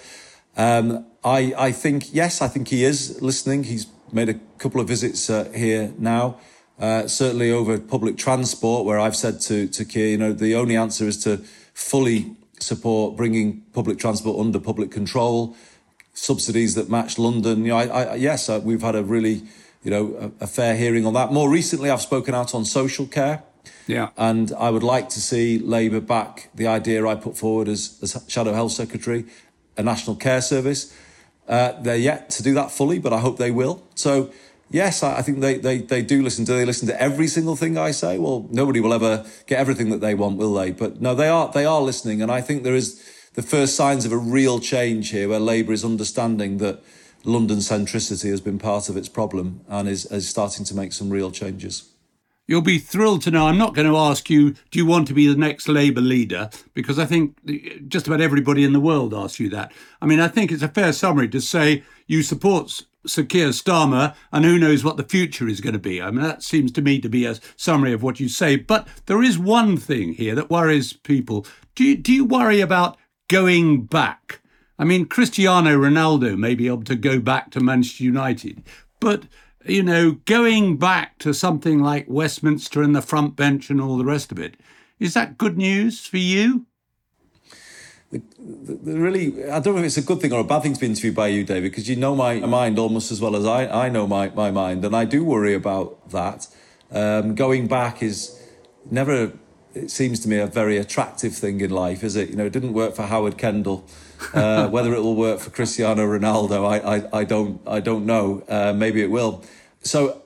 [0.58, 3.64] Um, I I think yes, I think he is listening.
[3.64, 6.38] He's made a couple of visits uh, here now.
[6.80, 10.76] Uh, certainly over public transport, where I've said to to Keir, you know, the only
[10.76, 11.38] answer is to
[11.74, 15.56] fully support bringing public transport under public control,
[16.14, 17.66] subsidies that match London.
[17.66, 19.44] You know, I, I, yes, uh, we've had a really,
[19.84, 21.32] you know, a, a, fair hearing on that.
[21.32, 23.44] More recently, I've spoken out on social care.
[23.88, 24.10] Yeah.
[24.18, 28.24] And I would like to see Labour back the idea I put forward as, as
[28.28, 29.26] Shadow Health Secretary,
[29.78, 30.96] a national care service.
[31.48, 33.84] Uh, they're yet to do that fully, but I hope they will.
[33.96, 34.32] So,
[34.70, 36.46] yes, I, I think they, they, they do listen.
[36.46, 38.18] Do they listen to every single thing I say?
[38.20, 40.72] Well, nobody will ever get everything that they want, will they?
[40.72, 44.06] But no, they are they are listening, and I think there is the first signs
[44.06, 46.82] of a real change here, where Labour is understanding that
[47.24, 51.10] London centricity has been part of its problem and is, is starting to make some
[51.10, 51.90] real changes.
[52.52, 55.14] You'll be thrilled to know I'm not going to ask you, do you want to
[55.14, 56.50] be the next Labour leader?
[56.74, 57.38] Because I think
[57.88, 59.72] just about everybody in the world asks you that.
[60.02, 64.16] I mean, I think it's a fair summary to say you support Sir Keir Starmer,
[64.34, 66.02] and who knows what the future is going to be.
[66.02, 68.58] I mean, that seems to me to be a summary of what you say.
[68.58, 71.46] But there is one thing here that worries people.
[71.74, 72.98] Do you, do you worry about
[73.30, 74.42] going back?
[74.78, 78.62] I mean, Cristiano Ronaldo may be able to go back to Manchester United,
[79.00, 79.24] but
[79.66, 84.06] you know, going back to something like Westminster and the front bench and all the
[84.06, 84.56] rest of it,
[85.00, 86.66] is that good news for you?
[88.12, 90.64] The, the, the really, I don't know if it's a good thing or a bad
[90.64, 93.36] thing to be interviewed by you, David, because you know my mind almost as well
[93.36, 96.48] as I, I know my, my mind, and I do worry about that.
[96.92, 98.38] Um, going back is
[98.90, 99.32] never,
[99.74, 102.30] it seems to me, a very attractive thing in life, is it?
[102.30, 103.86] You know, it didn't work for Howard Kendall.
[104.34, 108.44] Uh, whether it will work for Cristiano Ronaldo, I, I, I don't I don't know.
[108.48, 109.44] Uh, maybe it will.
[109.84, 110.22] So,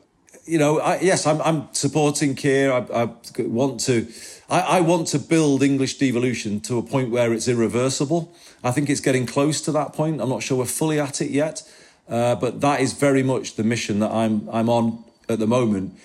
[0.45, 2.73] you know, I, yes, I'm, I'm supporting Keir.
[2.73, 4.07] I, I want to.
[4.49, 8.31] I, I, want to build English devolution to a point where it's irreversible.
[8.63, 10.21] I think it's getting close to that point.
[10.21, 11.63] I'm not sure we're fully at it yet,
[12.07, 15.97] uh, but that is very much the mission that I'm I'm on at the moment.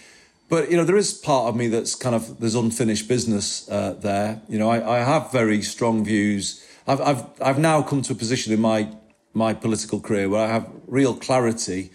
[0.51, 3.95] But you know, there is part of me that's kind of there's unfinished business uh,
[3.95, 4.43] there.
[4.49, 8.17] You know, I, I have very strong views I've, I've, I've now come to a
[8.17, 8.89] position in my,
[9.33, 11.91] my political career where I have real clarity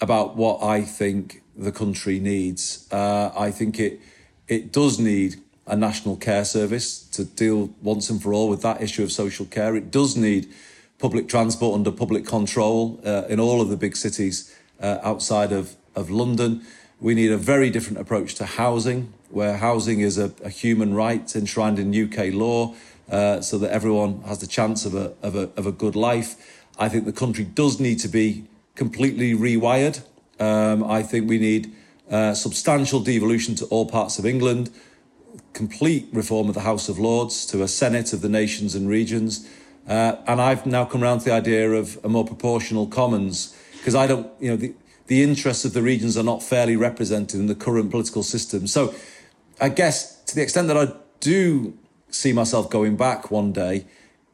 [0.00, 2.86] about what I think the country needs.
[2.92, 4.00] Uh, I think it,
[4.46, 8.80] it does need a national care service to deal once and for all with that
[8.80, 9.74] issue of social care.
[9.74, 10.48] It does need
[11.00, 15.74] public transport under public control uh, in all of the big cities uh, outside of,
[15.96, 16.64] of London.
[17.00, 21.34] We need a very different approach to housing, where housing is a, a human right
[21.36, 22.74] enshrined in UK law
[23.10, 26.62] uh, so that everyone has the chance of a, of, a, of a good life.
[26.78, 28.44] I think the country does need to be
[28.74, 30.02] completely rewired
[30.38, 31.74] Um, I think we need
[32.10, 34.70] uh, substantial devolution to all parts of England,
[35.52, 39.48] complete reform of the House of Lords to a Senate of the nations and regions.
[39.88, 43.94] Uh, and I've now come around to the idea of a more proportional Commons because
[43.94, 44.74] I don't, you know, the,
[45.06, 48.66] the interests of the regions are not fairly represented in the current political system.
[48.66, 48.94] So
[49.60, 51.76] I guess to the extent that I do
[52.10, 53.86] see myself going back one day,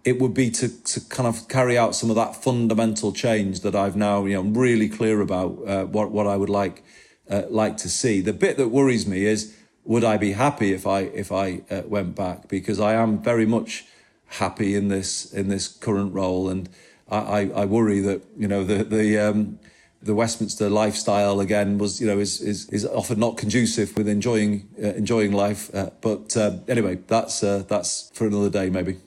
[0.05, 3.75] it would be to, to kind of carry out some of that fundamental change that
[3.75, 6.83] I've now, you know, really clear about uh, what, what I would like,
[7.31, 8.21] uh, like to see.
[8.21, 11.83] The bit that worries me is, would I be happy if I, if I uh,
[11.87, 12.49] went back?
[12.49, 13.85] Because I am very much
[14.27, 16.49] happy in this, in this current role.
[16.49, 16.69] And
[17.09, 19.59] I, I, I worry that, you know, the, the, um,
[20.03, 24.69] the Westminster lifestyle again was, you know, is is, is often not conducive with enjoying
[24.83, 25.75] uh, enjoying life.
[25.75, 28.99] Uh, but uh, anyway, that's uh, that's for another day, maybe.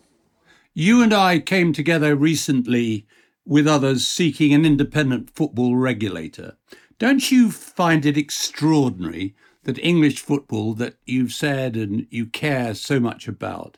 [0.73, 3.05] You and I came together recently
[3.45, 6.57] with others seeking an independent football regulator.
[6.97, 12.99] Don't you find it extraordinary that English football, that you've said and you care so
[12.99, 13.77] much about,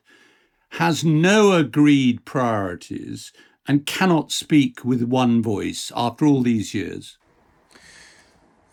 [0.72, 3.32] has no agreed priorities
[3.68, 7.18] and cannot speak with one voice after all these years?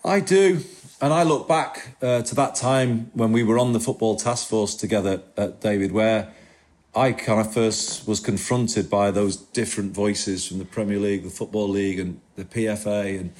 [0.05, 0.61] I do.
[1.01, 4.49] And I look back uh, to that time when we were on the football task
[4.49, 6.33] force together at David, where
[6.95, 11.31] I kind of first was confronted by those different voices from the Premier League, the
[11.31, 13.19] Football League, and the PFA.
[13.19, 13.33] And,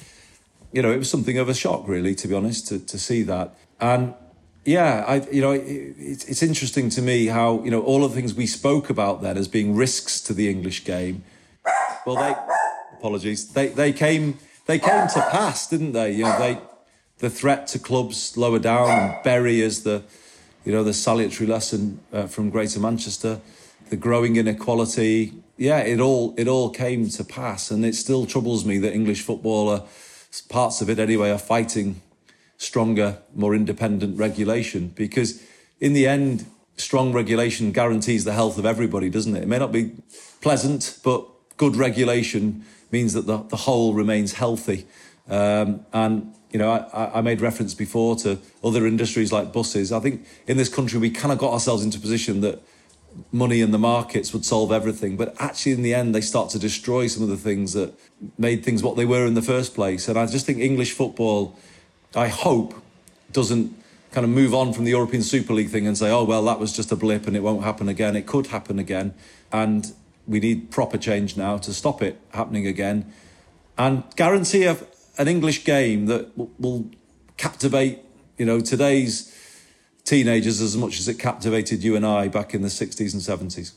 [0.73, 3.23] you know, it was something of a shock, really, to be honest, to, to see
[3.23, 3.55] that.
[3.79, 4.13] And
[4.65, 5.63] yeah, I, you know, it,
[6.27, 9.37] it's interesting to me how, you know, all of the things we spoke about then
[9.37, 11.23] as being risks to the English game
[12.05, 12.35] well, they
[12.97, 13.51] apologies.
[13.53, 16.13] They they came they came to pass, didn't they?
[16.13, 16.59] You know, they
[17.19, 20.03] the threat to clubs lower down and Bury as the
[20.63, 23.39] you know the salutary lesson uh, from Greater Manchester,
[23.89, 25.33] the growing inequality.
[25.57, 29.21] Yeah, it all it all came to pass, and it still troubles me that English
[29.21, 29.83] footballer
[30.49, 32.01] parts of it anyway are fighting
[32.57, 35.41] stronger, more independent regulation because
[35.79, 36.45] in the end,
[36.77, 39.43] strong regulation guarantees the health of everybody, doesn't it?
[39.43, 39.91] It may not be
[40.41, 41.25] pleasant, but
[41.57, 44.85] good regulation means that the, the whole remains healthy.
[45.29, 49.91] Um, and, you know, I, I made reference before to other industries like buses.
[49.91, 52.61] I think in this country, we kind of got ourselves into a position that
[53.31, 55.17] money and the markets would solve everything.
[55.17, 57.93] But actually, in the end, they start to destroy some of the things that
[58.37, 60.07] made things what they were in the first place.
[60.07, 61.57] And I just think English football,
[62.15, 62.75] I hope,
[63.31, 63.75] doesn't
[64.11, 66.59] kind of move on from the European Super League thing and say, oh, well, that
[66.59, 68.15] was just a blip and it won't happen again.
[68.15, 69.13] It could happen again.
[69.51, 69.91] And
[70.27, 73.11] we need proper change now to stop it happening again
[73.77, 74.77] and guarantee a,
[75.17, 76.89] an English game that will, will
[77.37, 77.99] captivate,
[78.37, 79.31] you know, today's
[80.03, 83.73] teenagers as much as it captivated you and I back in the 60s and 70s.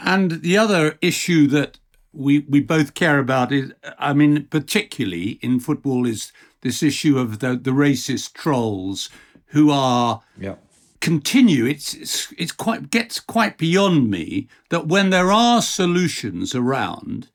[0.00, 1.78] And the other issue that
[2.12, 7.40] we, we both care about is, I mean, particularly in football, is this issue of
[7.40, 9.08] the, the racist trolls
[9.46, 10.56] who are yeah
[11.00, 17.30] continue it's, it's it's quite gets quite beyond me that when there are solutions around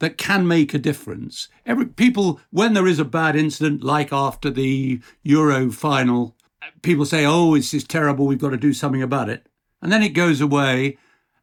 [0.00, 4.50] that can make a difference every people when there is a bad incident like after
[4.50, 6.34] the euro final
[6.82, 9.46] people say oh this is terrible we've got to do something about it.
[9.82, 10.96] And then it goes away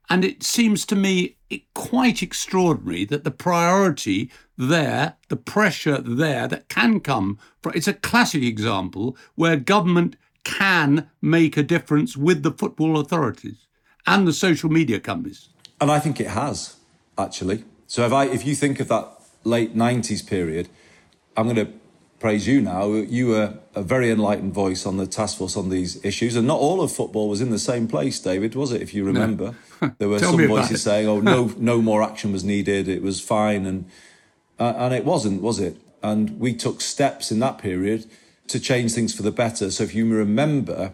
[0.10, 1.38] and it seems to me
[1.74, 7.94] quite extraordinary that the priority there the pressure there that can come from it's a
[7.94, 13.68] classic example where government can make a difference with the football authorities
[14.08, 15.50] and the social media companies.
[15.80, 16.78] And I think it has,
[17.18, 17.64] actually.
[17.88, 19.08] So if I if you think of that
[19.44, 20.70] late 90s period,
[21.36, 21.72] I'm going to
[22.20, 22.86] praise you now.
[22.94, 26.60] You were a very enlightened voice on the task force on these issues, and not
[26.60, 28.82] all of football was in the same place, David, was it?
[28.82, 29.92] If you remember, no.
[29.98, 32.88] there were some voices saying, "Oh, no, no more action was needed.
[32.88, 33.86] It was fine," and
[34.60, 35.78] uh, and it wasn't, was it?
[36.04, 38.06] And we took steps in that period
[38.52, 39.72] to change things for the better.
[39.72, 40.94] So if you remember,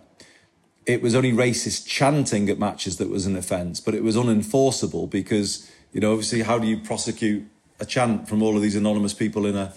[0.86, 5.10] it was only racist chanting at matches that was an offence, but it was unenforceable
[5.10, 7.44] because, you know, obviously, how do you prosecute
[7.80, 9.74] a chant from all of these anonymous people in a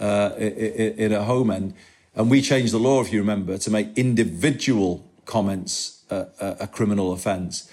[0.00, 1.74] uh, in a home end?
[2.16, 6.66] And we changed the law, if you remember, to make individual comments a, a, a
[6.66, 7.70] criminal offence.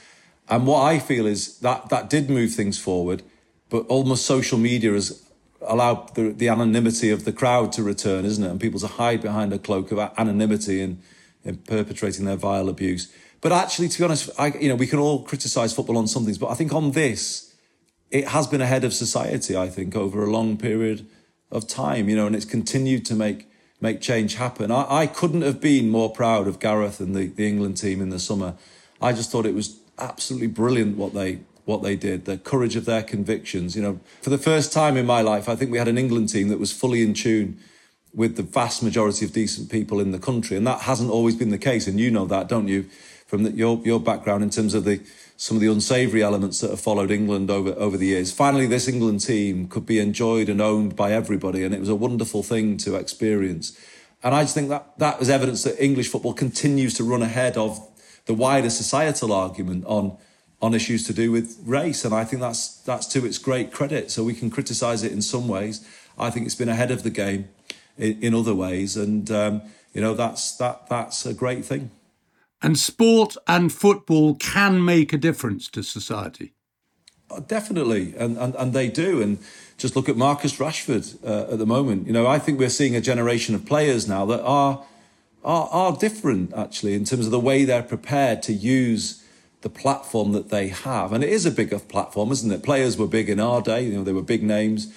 [0.50, 3.24] And what I feel is that that did move things forward,
[3.70, 5.24] but almost social media has
[5.72, 8.50] allow the, the anonymity of the crowd to return, isn't it?
[8.50, 11.02] And people to hide behind a cloak of anonymity and,
[11.46, 13.12] and perpetrating their vile abuse.
[13.40, 16.26] But actually, to be honest, I, you know, we can all criticise football on some
[16.26, 17.56] things, but I think on this,
[18.12, 19.56] it has been ahead of society.
[19.56, 21.08] I think over a long period
[21.50, 23.48] of time, you know, and it's continued to make
[23.80, 24.70] make change happen.
[24.70, 28.10] I, I couldn't have been more proud of Gareth and the, the England team in
[28.10, 28.54] the summer.
[29.02, 32.86] I just thought it was absolutely brilliant what they what they did, the courage of
[32.86, 33.76] their convictions.
[33.76, 36.30] You know, for the first time in my life, I think we had an England
[36.30, 37.60] team that was fully in tune
[38.14, 41.50] with the vast majority of decent people in the country, and that hasn't always been
[41.50, 41.88] the case.
[41.88, 42.86] And you know that, don't you,
[43.28, 45.02] from the, your your background in terms of the
[45.38, 48.32] some of the unsavoury elements that have followed England over over the years.
[48.32, 51.96] Finally, this England team could be enjoyed and owned by everybody, and it was a
[51.96, 53.78] wonderful thing to experience.
[54.24, 57.58] And I just think that that was evidence that English football continues to run ahead
[57.58, 57.80] of
[58.26, 60.18] the wider societal argument on
[60.62, 62.06] on issues to do with race.
[62.06, 64.12] And I think that's that's to its great credit.
[64.12, 65.86] So we can criticise it in some ways.
[66.18, 67.50] I think it's been ahead of the game
[67.98, 69.62] in, in other ways, and um,
[69.94, 71.92] you know that's that that's a great thing.
[72.62, 76.54] And sport and football can make a difference to society.
[77.30, 79.22] Uh, definitely, and, and and they do.
[79.22, 79.40] And
[79.78, 82.06] just look at Marcus Rashford uh, at the moment.
[82.06, 84.84] You know, I think we're seeing a generation of players now that are
[85.44, 89.24] are, are different actually in terms of the way they're prepared to use
[89.62, 91.14] the platform that they have.
[91.14, 92.64] And it is a bigger platform, isn't it?
[92.64, 94.92] Players were big in our day, you know, they were big names,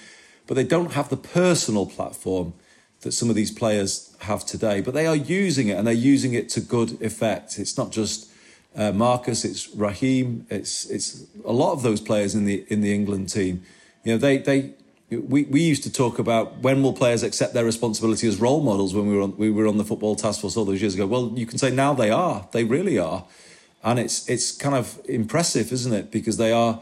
[0.47, 2.53] but they don't have the personal platform
[3.01, 4.81] that some of these players have today.
[4.81, 7.59] But they are using it and they're using it to good effect.
[7.59, 8.31] It's not just
[8.75, 12.93] uh, Marcus, it's Raheem, it's it's a lot of those players in the in the
[12.93, 13.63] England team.
[14.03, 14.73] You know, they they
[15.09, 18.93] we, we used to talk about when will players accept their responsibility as role models
[18.93, 21.05] when we were on we were on the football task force all those years ago.
[21.05, 22.47] Well, you can say now they are.
[22.51, 23.25] They really are.
[23.85, 26.11] And it's it's kind of impressive, isn't it?
[26.11, 26.81] Because they are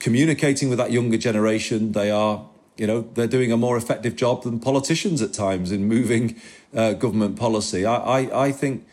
[0.00, 1.92] communicating with that younger generation.
[1.92, 2.46] They are,
[2.76, 6.40] you know, they're doing a more effective job than politicians at times in moving
[6.74, 7.86] uh, government policy.
[7.86, 8.86] I, I, I think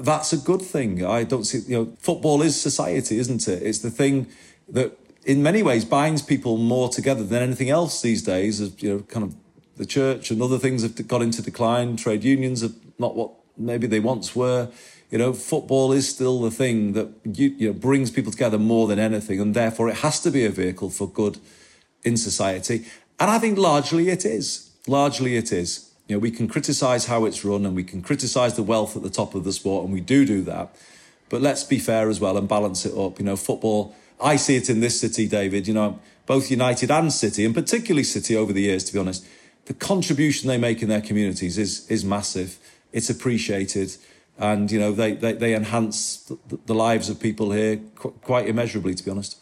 [0.00, 1.04] that's a good thing.
[1.04, 3.62] I don't see, you know, football is society, isn't it?
[3.62, 4.26] It's the thing
[4.68, 8.60] that in many ways binds people more together than anything else these days.
[8.60, 9.34] As you know, kind of
[9.76, 11.96] the church and other things have got into decline.
[11.96, 14.68] Trade unions are not what maybe they once were.
[15.10, 18.86] You know, football is still the thing that you, you know brings people together more
[18.88, 21.38] than anything, and therefore it has to be a vehicle for good
[22.02, 22.86] in society.
[23.18, 24.70] And I think largely it is.
[24.86, 25.90] Largely it is.
[26.08, 29.02] You know, we can criticise how it's run, and we can criticise the wealth at
[29.02, 30.74] the top of the sport, and we do do that.
[31.28, 33.18] But let's be fair as well and balance it up.
[33.18, 37.12] You know, football I see it in this city, David, you know, both United and
[37.12, 39.26] City, and particularly City over the years, to be honest.
[39.66, 42.58] The contribution they make in their communities is, is massive.
[42.92, 43.96] It's appreciated.
[44.38, 48.46] And, you know, they, they, they enhance the, the lives of people here qu- quite
[48.46, 49.38] immeasurably, to be honest.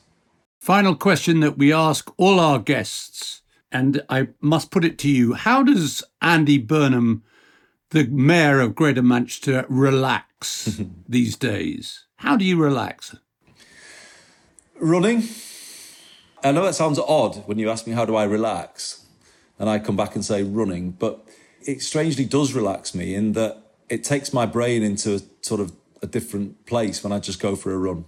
[0.60, 3.42] Final question that we ask all our guests,
[3.72, 5.34] and I must put it to you.
[5.34, 7.24] How does Andy Burnham,
[7.90, 12.04] the Mayor of Greater Manchester, relax these days?
[12.16, 13.16] How do you relax?
[14.80, 15.24] Running.
[16.42, 19.04] I know that sounds odd when you ask me how do I relax,
[19.58, 21.26] and I come back and say running, but
[21.66, 25.72] it strangely does relax me in that it takes my brain into a sort of
[26.02, 28.04] a different place when I just go for a run.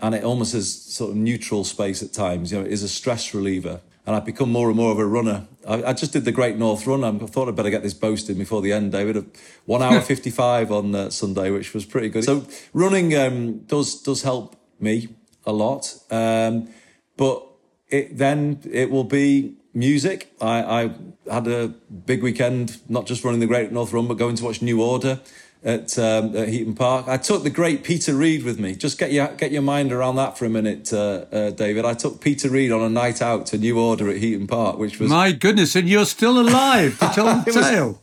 [0.00, 2.52] And it almost is sort of neutral space at times.
[2.52, 3.80] You know, it is a stress reliever.
[4.06, 5.46] And I've become more and more of a runner.
[5.68, 7.04] I, I just did the Great North Run.
[7.04, 9.30] I thought I'd better get this boasted before the end, David.
[9.66, 12.24] One hour 55 on uh, Sunday, which was pretty good.
[12.24, 15.08] So running um, does does help me
[15.44, 15.94] a lot.
[16.10, 16.68] Um,
[17.16, 17.46] but
[17.88, 20.32] it, then it will be music.
[20.40, 20.94] I, I,
[21.30, 24.62] had a big weekend, not just running the Great North Run, but going to watch
[24.62, 25.20] New Order
[25.62, 27.06] at, um, at Heaton Park.
[27.06, 28.74] I took the great Peter Reid with me.
[28.74, 31.84] Just get your get your mind around that for a minute, uh, uh, David.
[31.84, 34.98] I took Peter Reid on a night out to New Order at Heaton Park, which
[34.98, 38.00] was my goodness, and you're still alive to tell the tale.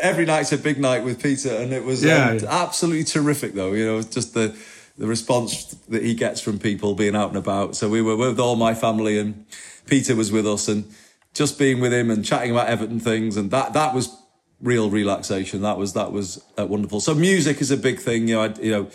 [0.00, 3.54] every night's a big night with Peter, and it was yeah, um, absolutely terrific.
[3.54, 4.56] Though you know, just the
[4.98, 7.76] the response that he gets from people being out and about.
[7.76, 9.44] So we were with all my family and
[9.86, 10.92] Peter was with us and
[11.36, 13.36] just being with him and chatting about Everton things.
[13.36, 14.16] And that, that was
[14.60, 15.60] real relaxation.
[15.62, 17.00] That was, that was uh, wonderful.
[17.00, 18.26] So music is a big thing.
[18.26, 18.90] You know, I, you know,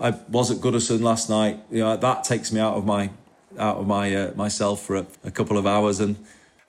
[0.00, 1.60] I was at Goodison last night.
[1.70, 3.10] You know, that takes me out of my,
[3.58, 6.16] out of my, uh, myself for a, a couple of hours and,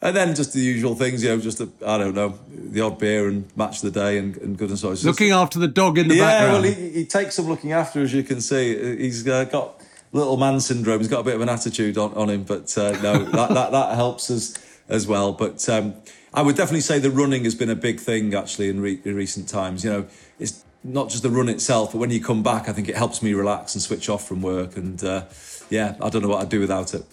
[0.01, 3.27] and then just the usual things, you know, just I don't know, the odd beer
[3.27, 5.03] and match of the day and, and goodness knows.
[5.03, 6.65] Looking after the dog in the yeah, background.
[6.65, 8.97] Yeah, well, he, he, takes some looking after, as you can see.
[8.97, 10.99] He's uh, got little man syndrome.
[10.99, 13.71] He's got a bit of an attitude on, on him, but uh, no, that, that
[13.71, 14.53] that helps us
[14.87, 15.33] as well.
[15.33, 15.95] But um,
[16.33, 19.15] I would definitely say the running has been a big thing actually in, re- in
[19.15, 19.83] recent times.
[19.83, 20.07] You know,
[20.39, 23.21] it's not just the run itself, but when you come back, I think it helps
[23.21, 24.77] me relax and switch off from work.
[24.77, 25.25] And uh,
[25.69, 27.05] yeah, I don't know what I'd do without it.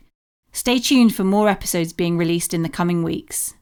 [0.52, 3.52] Stay tuned for more episodes being released in the coming weeks.